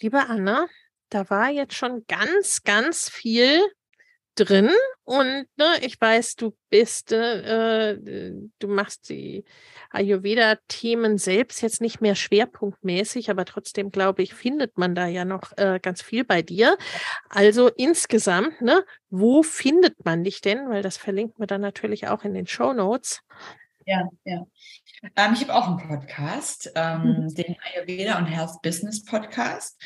Liebe 0.00 0.20
Anna, 0.28 0.66
da 1.08 1.28
war 1.30 1.50
jetzt 1.50 1.74
schon 1.74 2.04
ganz, 2.06 2.62
ganz 2.62 3.08
viel 3.08 3.60
drin 4.34 4.70
und 5.04 5.46
ne, 5.56 5.76
ich 5.82 6.00
weiß, 6.00 6.36
du 6.36 6.56
bist, 6.70 7.12
äh, 7.12 7.90
äh, 7.90 8.32
du 8.58 8.68
machst 8.68 9.10
die 9.10 9.44
Ayurveda-Themen 9.90 11.18
selbst 11.18 11.60
jetzt 11.60 11.80
nicht 11.80 12.00
mehr 12.00 12.14
schwerpunktmäßig, 12.14 13.30
aber 13.30 13.44
trotzdem 13.44 13.90
glaube 13.90 14.22
ich, 14.22 14.32
findet 14.32 14.78
man 14.78 14.94
da 14.94 15.06
ja 15.06 15.24
noch 15.24 15.52
äh, 15.56 15.78
ganz 15.80 16.00
viel 16.00 16.24
bei 16.24 16.40
dir. 16.40 16.78
Also 17.28 17.68
insgesamt, 17.68 18.62
ne, 18.62 18.84
wo 19.10 19.42
findet 19.42 20.04
man 20.04 20.24
dich 20.24 20.40
denn? 20.40 20.70
Weil 20.70 20.82
das 20.82 20.96
verlinkt 20.96 21.38
man 21.38 21.48
dann 21.48 21.60
natürlich 21.60 22.08
auch 22.08 22.24
in 22.24 22.32
den 22.32 22.46
Show 22.46 22.72
Notes. 22.72 23.22
Ja, 23.86 24.08
ja. 24.24 24.46
Ähm, 25.16 25.34
ich 25.34 25.42
habe 25.42 25.54
auch 25.54 25.68
einen 25.68 25.86
Podcast, 25.86 26.72
ähm, 26.74 27.02
mhm. 27.02 27.34
den 27.34 27.56
Ayurveda 27.60 28.18
und 28.18 28.26
Health 28.26 28.62
Business 28.62 29.04
Podcast. 29.04 29.78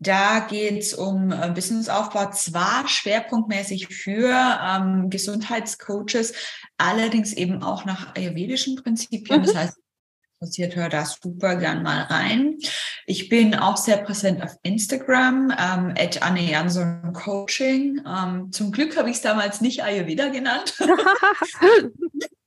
Da 0.00 0.40
geht 0.40 0.78
es 0.78 0.94
um 0.94 1.32
äh, 1.32 1.50
Businessaufbau, 1.52 2.30
zwar 2.30 2.86
schwerpunktmäßig 2.86 3.88
für 3.88 4.32
ähm, 4.32 5.10
Gesundheitscoaches, 5.10 6.34
allerdings 6.76 7.32
eben 7.32 7.62
auch 7.62 7.84
nach 7.84 8.14
ayurvedischen 8.14 8.76
Prinzipien. 8.76 9.40
Mhm. 9.40 9.44
Das 9.46 9.56
heißt, 9.56 9.78
interessiert, 10.40 10.76
hör 10.76 10.88
da 10.88 11.04
super 11.04 11.56
gern 11.56 11.82
mal 11.82 12.02
rein. 12.02 12.58
Ich 13.06 13.28
bin 13.28 13.56
auch 13.56 13.76
sehr 13.76 13.96
präsent 13.98 14.40
auf 14.42 14.54
Instagram, 14.62 15.50
ähm, 15.50 15.94
at 15.98 16.22
Anne 16.22 16.48
Jansson 16.48 17.12
Coaching. 17.12 18.00
Ähm, 18.06 18.52
zum 18.52 18.70
Glück 18.70 18.96
habe 18.96 19.10
ich 19.10 19.16
es 19.16 19.22
damals 19.22 19.60
nicht 19.60 19.82
Ayurveda 19.82 20.28
genannt. 20.28 20.78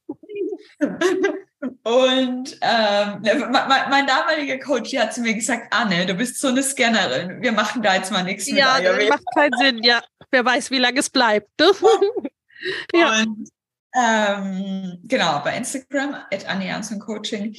Und 1.84 2.57
ähm, 2.62 3.22
ne, 3.22 3.49
mein, 3.51 3.89
mein, 3.89 4.07
damaliger 4.07 4.57
Coach 4.59 4.95
hat 4.97 5.14
zu 5.14 5.22
mir 5.22 5.36
gesagt, 5.36 5.68
Anne, 5.72 6.05
du 6.07 6.16
bist 6.16 6.39
so 6.39 6.47
eine 6.47 6.64
Scannerin. 6.64 7.41
Wir 7.41 7.51
machen 7.51 7.84
da 7.84 7.95
jetzt 7.95 8.12
mal 8.12 8.24
nichts 8.24 8.47
ja, 8.47 8.78
mit 8.78 9.03
Ja, 9.03 9.09
macht 9.09 9.24
keinen 9.36 9.57
Sinn. 9.57 9.84
Ja, 9.84 10.01
wer 10.32 10.43
weiß, 10.43 10.72
wie 10.72 10.80
lange 10.80 10.99
es 10.99 11.09
bleibt. 11.09 11.49
ja. 12.93 13.22
Und 13.22 13.49
ähm, 13.95 14.99
genau, 15.03 15.41
bei 15.43 15.57
Instagram, 15.57 16.16
at 16.32 16.47
Anne 16.47 16.66
Jansson 16.66 16.99
Coaching. 16.99 17.55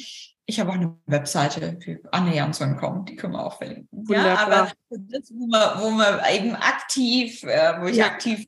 Ich 0.46 0.59
habe 0.59 0.70
auch 0.70 0.74
eine 0.74 0.96
Webseite 1.07 1.78
für 1.80 2.00
Anne 2.11 2.34
Jansson.com, 2.34 3.05
die 3.05 3.16
können 3.16 3.34
wir 3.34 3.44
auch 3.44 3.59
verlinken. 3.59 3.88
Wunderbar. 3.92 4.26
Ja, 4.26 4.38
aber 4.38 4.72
das, 4.90 5.30
wo 5.32 5.46
man, 5.46 5.80
wo 5.80 5.90
man 5.90 6.20
eben 6.32 6.57
aktiv, 6.57 7.42
äh, 7.44 7.80
wo 7.80 7.86
ich 7.86 7.96
ja. 7.96 8.07
aktiv 8.07 8.46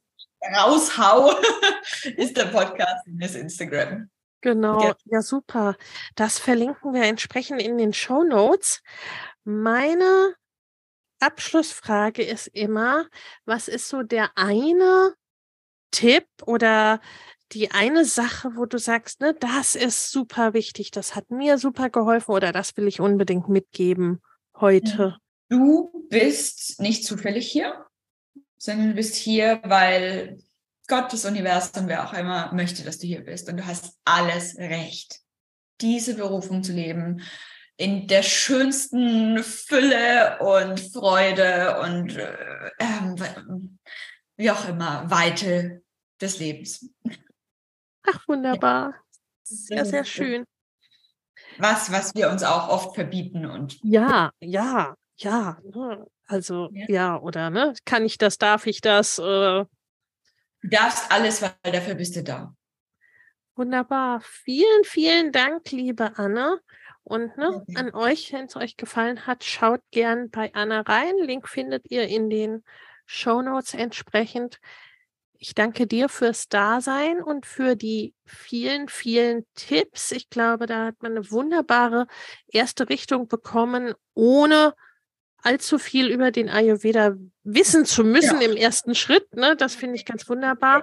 raushau, 0.56 1.32
ist 2.16 2.36
der 2.36 2.46
Podcast 2.46 3.06
und 3.06 3.22
das 3.22 3.34
Instagram. 3.36 4.08
Genau, 4.44 4.78
ja. 4.78 4.96
ja, 5.06 5.22
super. 5.22 5.74
Das 6.16 6.38
verlinken 6.38 6.92
wir 6.92 7.04
entsprechend 7.04 7.62
in 7.62 7.78
den 7.78 7.94
Show 7.94 8.24
Notes. 8.24 8.82
Meine 9.42 10.34
Abschlussfrage 11.18 12.22
ist 12.22 12.48
immer, 12.48 13.06
was 13.46 13.68
ist 13.68 13.88
so 13.88 14.02
der 14.02 14.32
eine 14.36 15.14
Tipp 15.92 16.26
oder 16.44 17.00
die 17.52 17.70
eine 17.70 18.04
Sache, 18.04 18.50
wo 18.54 18.66
du 18.66 18.78
sagst, 18.78 19.22
ne, 19.22 19.32
das 19.32 19.76
ist 19.76 20.12
super 20.12 20.52
wichtig, 20.52 20.90
das 20.90 21.16
hat 21.16 21.30
mir 21.30 21.56
super 21.56 21.88
geholfen 21.88 22.32
oder 22.32 22.52
das 22.52 22.76
will 22.76 22.86
ich 22.86 23.00
unbedingt 23.00 23.48
mitgeben 23.48 24.20
heute? 24.60 25.16
Du 25.48 26.06
bist 26.10 26.82
nicht 26.82 27.06
zufällig 27.06 27.50
hier, 27.50 27.86
sondern 28.58 28.88
du 28.88 28.94
bist 28.94 29.14
hier, 29.14 29.62
weil 29.64 30.38
Gott, 30.86 31.12
das 31.12 31.24
Universum, 31.24 31.88
wer 31.88 32.06
auch 32.06 32.12
immer, 32.12 32.52
möchte, 32.52 32.84
dass 32.84 32.98
du 32.98 33.06
hier 33.06 33.24
bist. 33.24 33.48
Und 33.48 33.58
du 33.58 33.66
hast 33.66 33.98
alles 34.04 34.56
Recht, 34.56 35.20
diese 35.80 36.14
Berufung 36.14 36.62
zu 36.62 36.72
leben 36.72 37.22
in 37.76 38.06
der 38.06 38.22
schönsten 38.22 39.42
Fülle 39.42 40.38
und 40.38 40.78
Freude 40.80 41.80
und 41.80 42.16
äh, 42.16 42.70
ähm, 42.78 43.78
wie 44.36 44.50
auch 44.50 44.68
immer, 44.68 45.10
Weite 45.10 45.82
des 46.20 46.38
Lebens. 46.38 46.88
Ach, 48.04 48.28
wunderbar. 48.28 48.94
Sehr, 49.42 49.84
sehr 49.84 50.04
schön. 50.04 50.44
Was, 51.58 51.90
was 51.90 52.14
wir 52.14 52.30
uns 52.30 52.42
auch 52.42 52.68
oft 52.68 52.94
verbieten 52.94 53.46
und. 53.46 53.78
Ja, 53.82 54.30
ja, 54.40 54.94
ja. 55.16 55.58
Also, 56.26 56.70
ja, 56.72 56.86
ja 56.88 57.20
oder, 57.20 57.50
ne? 57.50 57.74
Kann 57.84 58.04
ich 58.04 58.18
das, 58.18 58.38
darf 58.38 58.66
ich 58.66 58.80
das? 58.80 59.18
Äh, 59.18 59.64
Du 60.64 60.70
darfst 60.70 61.12
alles, 61.12 61.42
weil 61.42 61.72
dafür 61.72 61.94
bist 61.94 62.16
du 62.16 62.22
da. 62.22 62.56
Wunderbar. 63.54 64.22
Vielen, 64.22 64.84
vielen 64.84 65.30
Dank, 65.30 65.70
liebe 65.70 66.16
Anna. 66.16 66.58
Und 67.02 67.36
ne, 67.36 67.56
okay. 67.56 67.76
an 67.76 67.94
euch, 67.94 68.32
wenn 68.32 68.46
es 68.46 68.56
euch 68.56 68.78
gefallen 68.78 69.26
hat, 69.26 69.44
schaut 69.44 69.82
gern 69.90 70.30
bei 70.30 70.54
Anna 70.54 70.80
rein. 70.80 71.18
Link 71.18 71.50
findet 71.50 71.90
ihr 71.90 72.08
in 72.08 72.30
den 72.30 72.64
Show 73.04 73.42
Notes 73.42 73.74
entsprechend. 73.74 74.58
Ich 75.34 75.54
danke 75.54 75.86
dir 75.86 76.08
fürs 76.08 76.48
Dasein 76.48 77.22
und 77.22 77.44
für 77.44 77.76
die 77.76 78.14
vielen, 78.24 78.88
vielen 78.88 79.44
Tipps. 79.54 80.12
Ich 80.12 80.30
glaube, 80.30 80.64
da 80.64 80.86
hat 80.86 81.02
man 81.02 81.12
eine 81.12 81.30
wunderbare 81.30 82.06
erste 82.46 82.88
Richtung 82.88 83.28
bekommen, 83.28 83.92
ohne 84.14 84.72
allzu 85.44 85.78
viel 85.78 86.08
über 86.08 86.30
den 86.30 86.48
Ayurveda 86.48 87.14
wissen 87.42 87.84
zu 87.84 88.02
müssen 88.02 88.40
ja. 88.40 88.48
im 88.48 88.56
ersten 88.56 88.94
Schritt. 88.94 89.34
Ne? 89.36 89.56
Das 89.56 89.74
finde 89.74 89.96
ich 89.96 90.04
ganz 90.04 90.28
wunderbar. 90.28 90.82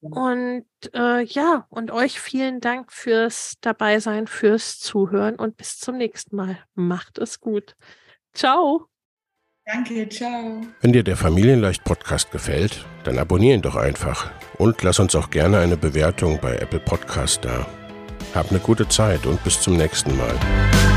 Und 0.00 0.66
äh, 0.94 1.22
ja, 1.22 1.66
und 1.70 1.92
euch 1.92 2.18
vielen 2.20 2.60
Dank 2.60 2.92
fürs 2.92 3.54
Dabeisein, 3.60 4.26
fürs 4.26 4.80
Zuhören 4.80 5.36
und 5.36 5.56
bis 5.56 5.78
zum 5.78 5.96
nächsten 5.96 6.34
Mal. 6.36 6.58
Macht 6.74 7.18
es 7.18 7.40
gut. 7.40 7.76
Ciao. 8.34 8.88
Danke, 9.64 10.08
ciao. 10.08 10.60
Wenn 10.80 10.92
dir 10.92 11.04
der 11.04 11.16
Familienleicht 11.16 11.84
Podcast 11.84 12.32
gefällt, 12.32 12.84
dann 13.04 13.18
abonniere 13.18 13.54
ihn 13.54 13.62
doch 13.62 13.76
einfach 13.76 14.32
und 14.58 14.82
lass 14.82 14.98
uns 14.98 15.14
auch 15.14 15.30
gerne 15.30 15.60
eine 15.60 15.76
Bewertung 15.76 16.40
bei 16.42 16.56
Apple 16.56 16.80
Podcast 16.80 17.44
da. 17.44 17.64
Hab 18.34 18.50
eine 18.50 18.58
gute 18.58 18.88
Zeit 18.88 19.24
und 19.24 19.42
bis 19.44 19.60
zum 19.60 19.76
nächsten 19.76 20.16
Mal. 20.16 20.91